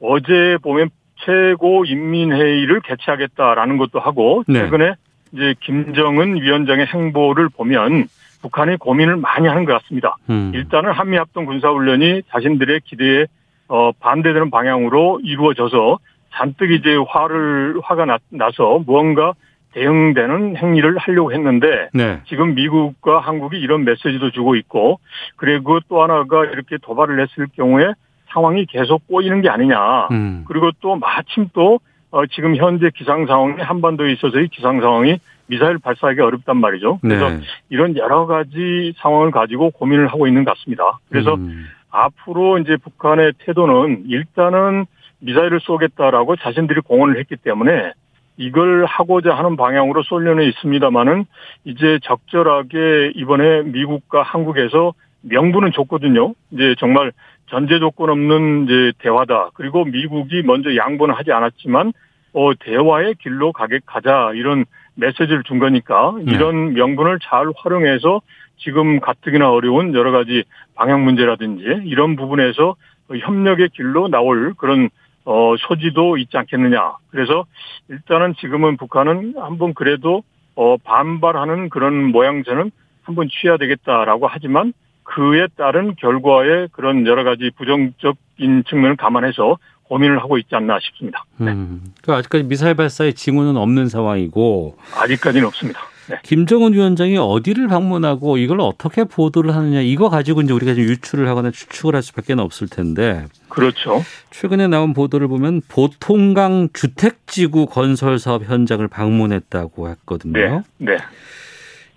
어제 0.02 0.58
보면 0.62 0.90
최고 1.24 1.84
인민회의를 1.84 2.80
개최하겠다라는 2.80 3.76
것도 3.78 4.00
하고 4.00 4.42
네. 4.48 4.60
최근에 4.60 4.94
이제 5.32 5.54
김정은 5.60 6.40
위원장의 6.40 6.86
행보를 6.86 7.48
보면 7.50 8.06
북한이 8.42 8.76
고민을 8.78 9.16
많이 9.16 9.46
하는 9.48 9.64
것 9.66 9.74
같습니다. 9.82 10.16
음. 10.30 10.50
일단은 10.54 10.92
한미 10.92 11.16
합동 11.16 11.44
군사 11.44 11.68
훈련이 11.70 12.22
자신들의 12.30 12.80
기대에 12.84 13.26
어 13.68 13.92
반대되는 13.92 14.50
방향으로 14.50 15.20
이루어져서 15.22 15.98
잔뜩 16.32 16.70
이제 16.70 16.96
화를 17.08 17.80
화가 17.82 18.04
나, 18.04 18.18
나서 18.30 18.82
무언가 18.86 19.34
대응되는 19.72 20.56
행위를 20.56 20.98
하려고 20.98 21.32
했는데 21.32 21.88
네. 21.92 22.20
지금 22.26 22.54
미국과 22.54 23.20
한국이 23.20 23.58
이런 23.58 23.84
메시지도 23.84 24.30
주고 24.30 24.56
있고 24.56 24.98
그리고 25.36 25.80
또 25.88 26.02
하나가 26.02 26.44
이렇게 26.44 26.76
도발을 26.82 27.20
했을 27.20 27.46
경우에 27.54 27.92
상황이 28.32 28.66
계속 28.66 29.06
꼬이는 29.06 29.42
게 29.42 29.48
아니냐. 29.48 30.08
음. 30.10 30.44
그리고 30.46 30.70
또 30.80 30.96
마침 30.96 31.48
또 31.52 31.78
어, 32.12 32.26
지금 32.26 32.56
현재 32.56 32.90
기상 32.94 33.26
상황이 33.26 33.60
한반도에 33.60 34.12
있어서의 34.12 34.48
기상 34.48 34.80
상황이 34.80 35.18
미사일 35.46 35.78
발사하기 35.78 36.20
어렵단 36.20 36.56
말이죠. 36.56 36.98
그래서 37.02 37.30
네. 37.30 37.40
이런 37.68 37.96
여러 37.96 38.26
가지 38.26 38.92
상황을 38.98 39.30
가지고 39.30 39.70
고민을 39.70 40.08
하고 40.08 40.26
있는 40.26 40.44
것 40.44 40.56
같습니다. 40.56 40.98
그래서 41.08 41.34
음. 41.34 41.66
앞으로 41.90 42.58
이제 42.58 42.76
북한의 42.76 43.32
태도는 43.38 44.04
일단은 44.06 44.86
미사일을 45.20 45.60
쏘겠다라고 45.60 46.36
자신들이 46.36 46.80
공언을 46.80 47.18
했기 47.18 47.36
때문에 47.36 47.92
이걸 48.36 48.86
하고자 48.86 49.34
하는 49.34 49.56
방향으로 49.56 50.02
쏠려는 50.02 50.44
있습니다만은 50.44 51.26
이제 51.64 51.98
적절하게 52.02 53.12
이번에 53.14 53.62
미국과 53.62 54.22
한국에서 54.22 54.94
명분은 55.22 55.72
줬거든요. 55.72 56.34
이제 56.50 56.74
정말 56.78 57.12
전제 57.50 57.78
조건 57.78 58.08
없는 58.10 58.64
이제 58.64 58.92
대화다. 58.98 59.50
그리고 59.54 59.84
미국이 59.84 60.42
먼저 60.42 60.74
양보는 60.74 61.14
하지 61.14 61.32
않았지만 61.32 61.92
어 62.32 62.54
대화의 62.54 63.16
길로 63.16 63.52
가게 63.52 63.80
가자 63.84 64.30
이런 64.34 64.64
메시지를 64.94 65.42
준 65.42 65.58
거니까 65.58 66.14
네. 66.24 66.32
이런 66.32 66.72
명분을 66.74 67.18
잘 67.22 67.46
활용해서 67.56 68.22
지금 68.56 69.00
가뜩이나 69.00 69.50
어려운 69.50 69.94
여러 69.94 70.12
가지 70.12 70.44
방향 70.74 71.04
문제라든지 71.04 71.64
이런 71.84 72.16
부분에서 72.16 72.76
협력의 73.10 73.70
길로 73.70 74.08
나올 74.08 74.54
그런 74.56 74.88
어 75.30 75.54
소지도 75.56 76.16
있지 76.16 76.36
않겠느냐. 76.36 76.96
그래서 77.10 77.44
일단은 77.88 78.34
지금은 78.40 78.76
북한은 78.76 79.34
한번 79.38 79.74
그래도 79.74 80.24
어 80.56 80.76
반발하는 80.78 81.68
그런 81.68 82.10
모양새는 82.10 82.72
한번 83.02 83.28
취해야 83.28 83.56
되겠다라고 83.56 84.26
하지만 84.26 84.72
그에 85.04 85.46
따른 85.56 85.94
결과의 85.94 86.68
그런 86.72 87.06
여러 87.06 87.22
가지 87.22 87.48
부정적인 87.56 88.64
측면을 88.68 88.96
감안해서 88.96 89.58
고민을 89.84 90.18
하고 90.18 90.36
있지 90.36 90.54
않나 90.56 90.78
싶습니다. 90.80 91.24
음. 91.40 91.92
그러니까 92.02 92.18
아직까지 92.18 92.44
미사일 92.44 92.74
발사의 92.74 93.14
징후는 93.14 93.56
없는 93.56 93.86
상황이고 93.86 94.78
아직까지는 94.96 95.46
없습니다. 95.46 95.80
네. 96.10 96.18
김정은 96.24 96.72
위원장이 96.72 97.16
어디를 97.16 97.68
방문하고 97.68 98.36
이걸 98.36 98.60
어떻게 98.60 99.04
보도를 99.04 99.54
하느냐 99.54 99.80
이거 99.80 100.08
가지고 100.08 100.40
이제 100.42 100.52
우리가 100.52 100.74
좀 100.74 100.82
유추를 100.84 101.28
하거나 101.28 101.50
추측을 101.52 101.94
할 101.94 102.02
수밖에 102.02 102.32
없을 102.32 102.68
텐데 102.68 103.26
그렇죠. 103.48 104.02
최근에 104.30 104.66
나온 104.66 104.92
보도를 104.92 105.28
보면 105.28 105.62
보통강 105.68 106.68
주택지구 106.72 107.66
건설 107.66 108.18
사업 108.18 108.44
현장을 108.44 108.86
방문했다고 108.88 109.88
했거든요. 109.90 110.62
네. 110.78 110.96
네. 110.96 110.96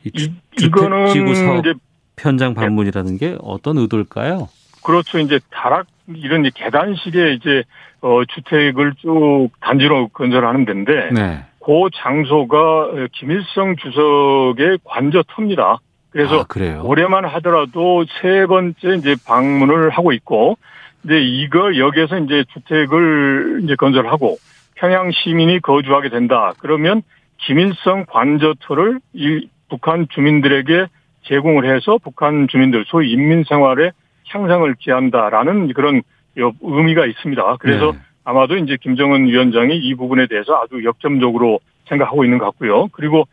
이 0.04 0.12
주, 0.12 0.30
주택지구 0.56 1.36
사업 1.36 1.60
이제 1.66 1.74
현장 2.20 2.54
방문이라는 2.54 3.18
게 3.18 3.38
어떤 3.42 3.78
의도일까요? 3.78 4.50
그렇죠. 4.84 5.20
이제 5.20 5.40
다락 5.50 5.88
이런 6.08 6.44
계단식의 6.54 7.36
이제 7.36 7.64
어 8.02 8.22
주택을 8.26 8.94
쭉 9.00 9.50
단지로 9.62 10.10
건설하는 10.10 10.66
데인데 10.66 11.10
네. 11.14 11.46
그 11.64 11.90
장소가 11.96 13.08
김일성 13.14 13.76
주석의 13.78 14.80
관저터입니다. 14.84 15.80
그래서 16.10 16.42
아, 16.42 16.44
그래요. 16.44 16.84
올해만 16.86 17.26
하더라도 17.26 18.06
세 18.22 18.46
번째 18.46 18.96
이제 18.98 19.16
방문을 19.26 19.90
하고 19.90 20.12
있고, 20.12 20.58
이제 21.04 21.20
이거 21.22 21.78
여기에서 21.78 22.20
이제 22.20 22.44
주택을 22.54 23.62
이제 23.64 23.76
건설하고 23.76 24.38
평양 24.76 25.12
시민이 25.12 25.62
거주하게 25.62 26.10
된다. 26.10 26.54
그러면 26.60 27.02
김일성 27.38 28.06
관저터를 28.06 29.00
이 29.14 29.48
북한 29.70 30.08
주민들에게 30.10 30.88
제공을 31.24 31.74
해서 31.74 31.98
북한 31.98 32.48
주민들 32.48 32.84
소위 32.88 33.12
인민 33.12 33.44
생활에 33.44 33.92
향상을 34.28 34.76
기한다라는 34.80 35.74
그런 35.74 36.02
의미가 36.36 37.06
있습니다. 37.06 37.58
그래서 37.60 37.92
네. 37.92 37.98
아마도 38.24 38.58
이제 38.58 38.78
김정은 38.82 39.28
위원장이 39.28 39.78
이 39.78 39.96
부분에 39.96 40.28
대해서 40.28 40.62
아주 40.62 40.84
역점적으로 40.84 41.60
생각하고 41.86 42.24
있는 42.24 42.38
것 42.38 42.46
같고요. 42.46 42.88
그리고 42.94 43.28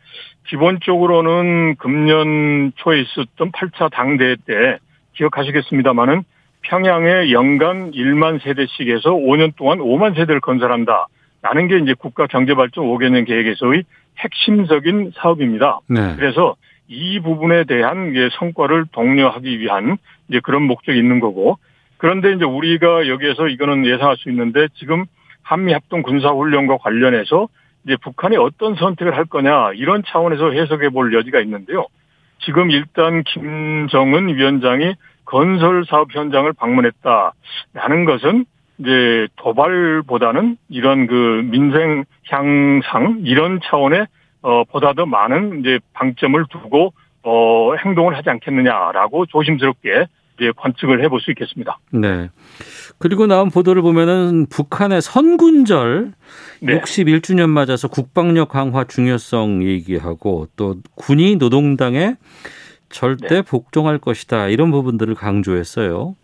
기본적으로는 0.47 1.75
금년 1.75 2.73
초에 2.75 3.01
있었던 3.01 3.51
8차 3.51 3.91
당대회 3.91 4.35
때 4.45 4.77
기억하시겠습니다마는 5.13 6.23
평양에 6.63 7.31
연간 7.31 7.91
1만 7.91 8.41
세대씩에서 8.43 9.11
5년 9.11 9.55
동안 9.55 9.79
5만 9.79 10.15
세대를 10.15 10.41
건설한다. 10.41 11.07
라는 11.41 11.67
게 11.67 11.79
이제 11.79 11.95
국가 11.97 12.27
경제발전 12.27 12.83
5개년 12.83 13.25
계획에서의 13.25 13.83
핵심적인 14.19 15.13
사업입니다. 15.15 15.79
네. 15.87 16.15
그래서 16.15 16.55
이 16.87 17.19
부분에 17.19 17.63
대한 17.63 18.13
성과를 18.37 18.85
독려하기 18.91 19.59
위한 19.59 19.97
이제 20.27 20.39
그런 20.43 20.63
목적이 20.63 20.99
있는 20.99 21.19
거고 21.19 21.57
그런데 22.01 22.33
이제 22.33 22.43
우리가 22.43 23.07
여기에서 23.07 23.47
이거는 23.47 23.85
예상할 23.85 24.17
수 24.17 24.31
있는데 24.31 24.67
지금 24.73 25.05
한미 25.43 25.71
합동 25.71 26.01
군사 26.01 26.29
훈련과 26.29 26.77
관련해서 26.77 27.47
이제 27.85 27.95
북한이 28.01 28.37
어떤 28.37 28.73
선택을 28.73 29.15
할 29.15 29.25
거냐 29.25 29.73
이런 29.75 30.01
차원에서 30.07 30.49
해석해 30.49 30.89
볼 30.89 31.13
여지가 31.13 31.39
있는데요. 31.41 31.85
지금 32.39 32.71
일단 32.71 33.21
김정은 33.21 34.29
위원장이 34.29 34.95
건설 35.25 35.85
사업 35.87 36.15
현장을 36.15 36.51
방문했다라는 36.53 38.05
것은 38.07 38.45
이제 38.79 39.27
도발보다는 39.35 40.57
이런 40.69 41.05
그 41.05 41.43
민생 41.51 42.05
향상 42.29 43.21
이런 43.25 43.59
차원의 43.63 44.07
어 44.41 44.63
보다 44.63 44.93
더 44.93 45.05
많은 45.05 45.59
이제 45.59 45.77
방점을 45.93 46.43
두고 46.49 46.93
어 47.21 47.75
행동을 47.75 48.17
하지 48.17 48.31
않겠느냐라고 48.31 49.27
조심스럽게 49.27 50.07
이제 50.41 50.51
관측을 50.55 51.03
해볼 51.03 51.21
수 51.21 51.29
있겠습니다. 51.31 51.77
네. 51.91 52.29
그리고 52.97 53.27
나온 53.27 53.51
보도를 53.51 53.83
보면은 53.83 54.47
북한의 54.47 55.01
선군절 55.01 56.13
네. 56.61 56.81
61주년 56.81 57.49
맞아서 57.49 57.87
국방력 57.87 58.49
강화 58.49 58.83
중요성 58.83 59.63
얘기하고 59.63 60.47
또 60.55 60.77
군이 60.95 61.35
노동당에 61.35 62.15
절대 62.89 63.27
네. 63.27 63.41
복종할 63.43 63.99
것이다 63.99 64.47
이런 64.47 64.71
부분들을 64.71 65.13
강조했어요. 65.13 66.15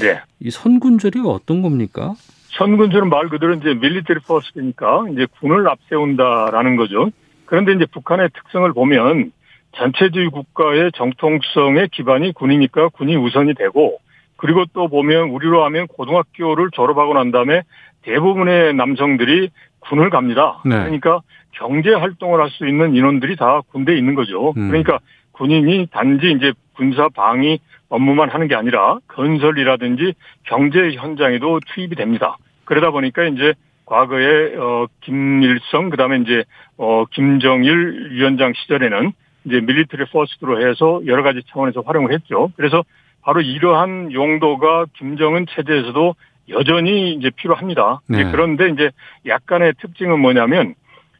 네. 0.00 0.20
이 0.40 0.50
선군절이 0.50 1.20
어떤 1.24 1.62
겁니까? 1.62 2.14
선군절은 2.58 3.08
말 3.08 3.28
그대로 3.30 3.54
이제 3.54 3.72
밀리터리 3.74 4.20
퍼스트니까 4.20 5.06
이제 5.12 5.26
군을 5.40 5.66
앞세운다라는 5.66 6.76
거죠. 6.76 7.10
그런데 7.46 7.72
이제 7.72 7.86
북한의 7.86 8.28
특성을 8.34 8.70
보면 8.72 9.32
전체주의 9.72 10.28
국가의 10.28 10.92
정통성의 10.94 11.88
기반이 11.92 12.32
군이니까 12.32 12.88
군이 12.90 13.16
우선이 13.16 13.54
되고 13.54 13.98
그리고 14.36 14.64
또 14.72 14.88
보면 14.88 15.30
우리로 15.30 15.64
하면 15.64 15.86
고등학교를 15.86 16.70
졸업하고 16.72 17.14
난 17.14 17.30
다음에 17.30 17.62
대부분의 18.02 18.74
남성들이 18.74 19.50
군을 19.80 20.10
갑니다. 20.10 20.60
네. 20.64 20.76
그러니까 20.76 21.20
경제 21.52 21.92
활동을 21.92 22.40
할 22.40 22.50
수 22.50 22.66
있는 22.66 22.94
인원들이 22.94 23.36
다 23.36 23.60
군대에 23.70 23.96
있는 23.96 24.14
거죠. 24.14 24.52
음. 24.56 24.68
그러니까 24.68 24.98
군인이 25.32 25.88
단지 25.92 26.30
이제 26.32 26.52
군사 26.74 27.08
방위 27.08 27.60
업무만 27.88 28.30
하는 28.30 28.48
게 28.48 28.54
아니라 28.54 28.98
건설이라든지 29.08 30.14
경제 30.44 30.92
현장에도 30.94 31.60
투입이 31.66 31.94
됩니다. 31.94 32.36
그러다 32.64 32.90
보니까 32.90 33.24
이제 33.24 33.54
과거에 33.84 34.56
어 34.56 34.86
김일성 35.02 35.90
그다음에 35.90 36.18
이제 36.18 36.44
어 36.78 37.04
김정일 37.10 38.10
위원장 38.12 38.52
시절에는 38.54 39.12
이제 39.44 39.60
밀리터리 39.60 40.04
포스트로 40.12 40.66
해서 40.66 41.00
여러 41.06 41.22
가지 41.22 41.42
차원에서 41.48 41.82
활용을 41.82 42.12
했죠. 42.12 42.50
그래서 42.56 42.84
바로 43.22 43.40
이러한 43.40 44.12
용도가 44.12 44.86
김정은 44.94 45.46
체제에서도 45.50 46.14
여전히 46.50 47.14
이제 47.14 47.30
필요합니다. 47.30 48.00
네. 48.08 48.30
그런데 48.30 48.68
이제 48.68 48.90
약간의 49.26 49.74
특징은 49.80 50.20
뭐냐면 50.20 50.74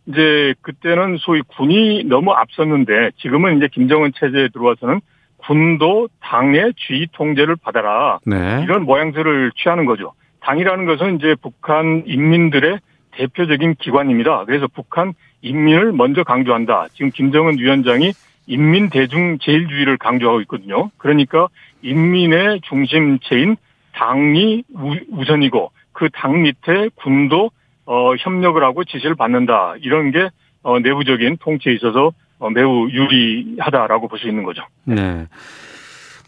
이제 0.07 0.55
그때는 0.63 1.17
소위 1.19 1.43
군이 1.43 2.05
너무 2.05 2.33
앞섰는데 2.33 3.13
지금은 3.19 3.59
이제 3.59 3.69
김정은 3.73 4.13
체제에 4.19 4.49
들어와서는 4.49 5.01
군도 5.37 6.09
당의 6.21 6.73
주의 6.77 7.07
통제를 7.13 7.57
받아라. 7.57 8.19
네. 8.27 8.61
이런 8.63 8.85
모양새를 8.85 9.53
취하는 9.57 9.87
거죠. 9.87 10.13
당이라는 10.41 10.87
것은 10.87 11.17
이제 11.17 11.37
북한 11.41 12.03
인민들의 12.07 12.79
대표적인 13.13 13.77
기관입니다. 13.79 14.45
그래서 14.45 14.67
북한 14.67 15.15
인민을 15.42 15.92
먼저 15.92 16.22
강조한다. 16.24 16.87
지금 16.94 17.11
김정은 17.11 17.59
위원장이 17.59 18.12
인민 18.46 18.90
대중 18.90 19.38
제일주의를 19.38 19.98
강조하고 19.98 20.40
있거든요. 20.42 20.90
그러니까 20.98 21.48
인민의 21.83 22.61
중심체인 22.62 23.57
당이 23.94 24.64
우선이고 25.11 25.70
그 25.92 26.09
당 26.12 26.42
밑에 26.42 26.88
군도 26.96 27.50
어, 27.85 28.14
협력을 28.16 28.62
하고 28.62 28.85
지시를 28.85 29.14
받는다. 29.14 29.74
이런 29.83 30.11
게 30.11 30.28
어, 30.62 30.78
내부적인 30.78 31.37
통치에 31.38 31.72
있어서 31.74 32.12
어, 32.38 32.50
매우 32.50 32.88
유리하다라고 32.88 34.09
볼 34.09 34.18
수 34.18 34.28
있는 34.28 34.42
거죠. 34.44 34.62
네. 34.85 35.26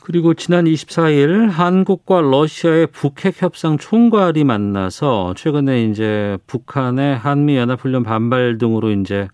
그리고 0.05 0.35
지난 0.35 0.67
24일 0.67 1.49
한국과 1.49 2.21
러시아의 2.21 2.88
북핵 2.88 3.40
협상 3.40 3.79
총괄이 3.79 4.45
만나서 4.45 5.33
최근에 5.35 5.85
이제 5.85 6.37
북한의 6.47 7.17
한미 7.17 7.57
연합 7.57 7.81
훈련 7.81 8.03
반발 8.03 8.59
등으로 8.59 8.90
이제 8.90 9.29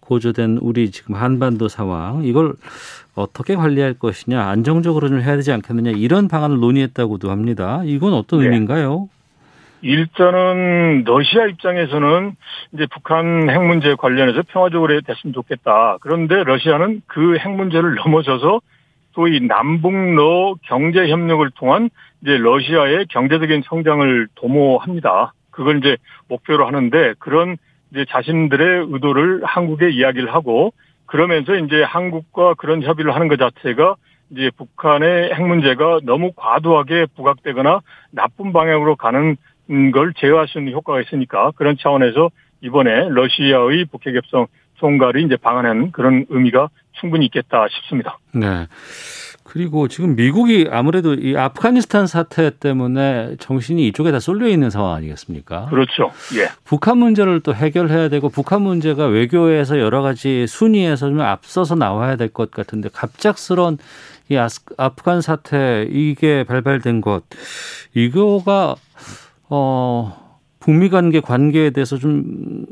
고조된 0.00 0.60
우리 0.62 0.90
지금 0.90 1.16
한반도 1.16 1.68
상황 1.68 2.24
이걸 2.24 2.54
어떻게 3.14 3.56
관리할 3.56 3.92
것이냐 3.92 4.42
안정적으로 4.42 5.08
좀 5.08 5.20
해야 5.20 5.36
되지 5.36 5.52
않겠느냐 5.52 5.90
이런 5.90 6.28
방안을 6.28 6.60
논의했다고도 6.60 7.30
합니다. 7.30 7.82
이건 7.84 8.14
어떤 8.14 8.40
네. 8.40 8.46
의미인가요? 8.46 9.10
일단은 9.82 11.04
러시아 11.04 11.44
입장에서는 11.44 12.34
이제 12.72 12.86
북한 12.90 13.50
핵 13.50 13.62
문제 13.62 13.94
관련해서 13.94 14.44
평화적으로 14.48 14.98
됐으면 15.02 15.34
좋겠다. 15.34 15.98
그런데 16.00 16.42
러시아는 16.42 17.02
그 17.06 17.36
핵 17.36 17.50
문제를 17.50 17.96
넘어서서 17.96 18.60
소위 19.16 19.40
남북러 19.40 20.56
경제 20.66 21.08
협력을 21.08 21.50
통한 21.52 21.88
이제 22.22 22.36
러시아의 22.36 23.06
경제적인 23.06 23.62
성장을 23.66 24.28
도모합니다. 24.34 25.32
그걸 25.50 25.78
이제 25.78 25.96
목표로 26.28 26.66
하는데 26.66 27.14
그런 27.18 27.56
이제 27.90 28.04
자신들의 28.10 28.88
의도를 28.90 29.42
한국에 29.44 29.88
이야기를 29.88 30.32
하고 30.34 30.74
그러면서 31.06 31.56
이제 31.56 31.82
한국과 31.82 32.54
그런 32.54 32.82
협의를 32.82 33.14
하는 33.14 33.28
것 33.28 33.38
자체가 33.38 33.96
이제 34.30 34.50
북한의 34.54 35.32
핵 35.32 35.46
문제가 35.46 36.00
너무 36.02 36.32
과도하게 36.36 37.06
부각되거나 37.16 37.80
나쁜 38.10 38.52
방향으로 38.52 38.96
가는 38.96 39.36
걸 39.94 40.12
제어할 40.14 40.46
수 40.46 40.58
있는 40.58 40.74
효과가 40.74 41.00
있으니까 41.00 41.52
그런 41.52 41.76
차원에서 41.80 42.30
이번에 42.60 43.08
러시아의 43.08 43.86
북핵 43.86 44.14
협상 44.14 44.46
총괄이 44.76 45.24
이제 45.24 45.36
방한하는 45.36 45.92
그런 45.92 46.26
의미가 46.28 46.68
충분히 47.00 47.26
있겠다 47.26 47.66
싶습니다. 47.70 48.18
네. 48.32 48.66
그리고 49.42 49.86
지금 49.86 50.16
미국이 50.16 50.66
아무래도 50.70 51.14
이 51.14 51.36
아프가니스탄 51.36 52.06
사태 52.08 52.50
때문에 52.58 53.36
정신이 53.38 53.86
이쪽에 53.88 54.10
다 54.10 54.18
쏠려 54.18 54.48
있는 54.48 54.70
상황 54.70 54.94
아니겠습니까? 54.94 55.66
그렇죠. 55.66 56.10
예. 56.36 56.48
북한 56.64 56.98
문제를 56.98 57.40
또 57.40 57.54
해결해야 57.54 58.08
되고 58.08 58.28
북한 58.28 58.62
문제가 58.62 59.06
외교에서 59.06 59.78
여러 59.78 60.02
가지 60.02 60.46
순위에서 60.48 61.08
좀 61.08 61.20
앞서서 61.20 61.74
나와야 61.76 62.16
될 62.16 62.28
것 62.28 62.50
같은데 62.50 62.88
갑작스런 62.92 63.78
이 64.28 64.36
아프간 64.76 65.20
사태 65.20 65.86
이게 65.90 66.42
발발된 66.42 67.00
것 67.00 67.22
이거가 67.94 68.74
어 69.48 70.40
북미 70.58 70.88
관계 70.90 71.20
관계에 71.20 71.70
대해서 71.70 71.96
좀 71.98 72.66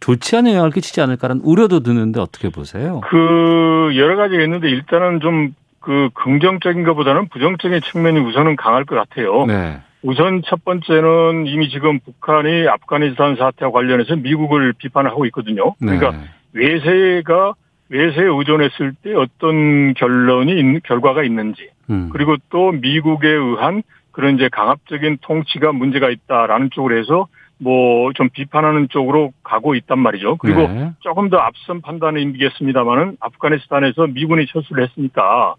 좋지 0.00 0.36
않은 0.36 0.50
영향을 0.52 0.70
끼치지 0.70 1.00
않을까라는 1.00 1.42
우려도 1.44 1.80
드는데 1.80 2.20
어떻게 2.20 2.48
보세요? 2.50 3.00
그 3.08 3.92
여러 3.96 4.16
가지가 4.16 4.42
있는데 4.42 4.68
일단은 4.70 5.20
좀 5.20 5.54
그 5.88 6.10
긍정적인 6.12 6.84
것보다는 6.84 7.28
부정적인 7.28 7.80
측면이 7.80 8.20
우선은 8.20 8.56
강할 8.56 8.84
것 8.84 8.96
같아요. 8.96 9.46
네. 9.46 9.80
우선 10.02 10.42
첫 10.44 10.62
번째는 10.62 11.46
이미 11.46 11.70
지금 11.70 11.98
북한이 12.00 12.68
아프가니스탄 12.68 13.36
사태와 13.36 13.72
관련해서 13.72 14.16
미국을 14.16 14.74
비판하고 14.74 15.24
있거든요. 15.26 15.74
그러니까 15.78 16.10
네. 16.10 16.18
외세가 16.52 17.54
외세에 17.88 18.24
의존했을 18.24 18.92
때 19.02 19.14
어떤 19.14 19.94
결론이 19.94 20.80
결과가 20.82 21.22
있는지 21.22 21.70
음. 21.88 22.10
그리고 22.12 22.36
또 22.50 22.70
미국에 22.70 23.26
의한 23.26 23.82
그런 24.12 24.34
이제 24.34 24.50
강압적인 24.50 25.18
통치가 25.22 25.72
문제가 25.72 26.10
있다라는 26.10 26.68
쪽으로 26.70 26.98
해서 26.98 27.28
뭐 27.58 27.98
좀 28.14 28.28
비판하는 28.30 28.88
쪽으로 28.88 29.32
가고 29.42 29.74
있단 29.74 29.98
말이죠. 29.98 30.36
그리고 30.36 30.62
네. 30.62 30.90
조금 31.00 31.30
더 31.30 31.38
앞선 31.38 31.80
판단을 31.80 32.20
임기겠습니다만은 32.20 33.16
아프가니스탄에서 33.20 34.08
미군이 34.08 34.46
철수를 34.46 34.84
했으니까 34.84 35.54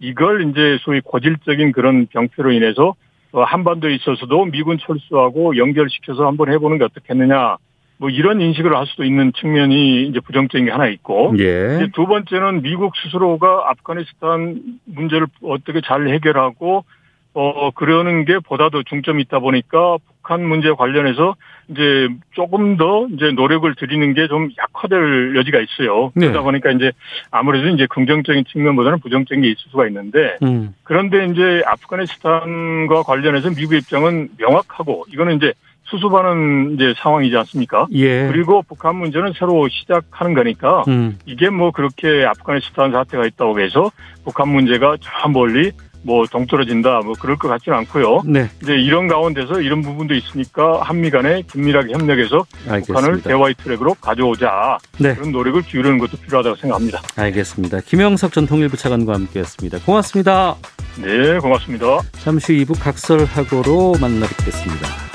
이걸 0.00 0.48
이제 0.48 0.78
소위 0.82 1.00
고질적인 1.00 1.72
그런 1.72 2.06
병폐로 2.06 2.52
인해서 2.52 2.94
어, 3.32 3.42
한반도에 3.42 3.94
있어서도 3.94 4.46
미군 4.46 4.78
철수하고 4.78 5.56
연결시켜서 5.56 6.26
한번 6.26 6.52
해보는 6.52 6.78
게 6.78 6.84
어떻겠느냐. 6.84 7.56
뭐 7.96 8.10
이런 8.10 8.40
인식을 8.40 8.76
할 8.76 8.86
수도 8.86 9.04
있는 9.04 9.32
측면이 9.32 10.08
이제 10.08 10.18
부정적인 10.20 10.66
게 10.66 10.72
하나 10.72 10.88
있고 10.88 11.32
예. 11.38 11.88
두 11.94 12.06
번째는 12.06 12.62
미국 12.62 12.96
스스로가 12.96 13.70
아프가니스탄 13.70 14.60
문제를 14.84 15.28
어떻게 15.42 15.80
잘 15.80 16.08
해결하고 16.08 16.84
어, 17.34 17.70
그러는 17.72 18.24
게 18.24 18.38
보다 18.38 18.68
더 18.70 18.82
중점이 18.84 19.22
있다 19.24 19.40
보니까 19.40 19.96
북한 20.22 20.46
문제 20.46 20.70
관련해서 20.72 21.34
이제 21.68 22.08
조금 22.32 22.76
더 22.76 23.06
이제 23.12 23.32
노력을 23.32 23.72
들이는 23.74 24.14
게 24.14 24.28
좀 24.28 24.48
약화될 24.56 25.36
여지가 25.36 25.58
있어요. 25.60 26.12
네. 26.14 26.28
그러다 26.28 26.42
보니까 26.42 26.70
이제 26.70 26.92
아무래도 27.30 27.68
이제 27.68 27.86
긍정적인 27.90 28.44
측면보다는 28.50 29.00
부정적인 29.00 29.42
게 29.42 29.48
있을 29.48 29.58
수가 29.70 29.86
있는데 29.88 30.38
음. 30.42 30.74
그런데 30.84 31.26
이제 31.26 31.62
아프가니스탄과 31.66 33.02
관련해서 33.02 33.50
미국 33.50 33.74
입장은 33.74 34.30
명확하고 34.38 35.04
이거는 35.12 35.36
이제 35.36 35.52
수습하는 35.84 36.74
이제 36.74 36.94
상황이지 36.96 37.36
않습니까? 37.36 37.86
예. 37.92 38.26
그리고 38.28 38.62
북한 38.62 38.96
문제는 38.96 39.32
새로 39.38 39.68
시작하는 39.68 40.32
거니까 40.34 40.82
음. 40.88 41.18
이게 41.26 41.50
뭐 41.50 41.70
그렇게 41.72 42.24
아프가니스탄 42.24 42.92
사태가 42.92 43.26
있다고 43.26 43.60
해서 43.60 43.90
북한 44.24 44.48
문제가 44.48 44.96
저 45.00 45.28
멀리 45.28 45.72
뭐 46.04 46.26
동떨어진다 46.26 47.00
뭐 47.00 47.14
그럴 47.18 47.36
것 47.36 47.48
같지는 47.48 47.78
않고요. 47.78 48.22
네. 48.26 48.48
이제 48.62 48.74
이런 48.74 49.08
가운데서 49.08 49.60
이런 49.60 49.82
부분도 49.82 50.14
있으니까 50.14 50.82
한미 50.82 51.10
간에 51.10 51.42
긴밀하게 51.50 51.94
협력해서 51.94 52.46
알겠습니다. 52.68 52.84
북한을 52.86 53.22
대화의 53.22 53.54
트랙으로 53.54 53.94
가져오자 53.94 54.78
네. 54.98 55.14
그런 55.14 55.32
노력을 55.32 55.60
기울이는 55.62 55.98
것도 55.98 56.18
필요하다고 56.18 56.56
생각합니다. 56.56 57.00
알겠습니다. 57.16 57.80
김영석 57.80 58.32
전 58.32 58.46
통일부 58.46 58.76
차관과 58.76 59.14
함께했습니다. 59.14 59.78
고맙습니다. 59.80 60.56
네, 61.02 61.38
고맙습니다. 61.38 61.86
잠시 62.12 62.52
후 62.52 62.64
2부 62.64 62.80
각설하고로 62.80 63.94
만나 64.00 64.26
뵙겠습니다. 64.26 65.13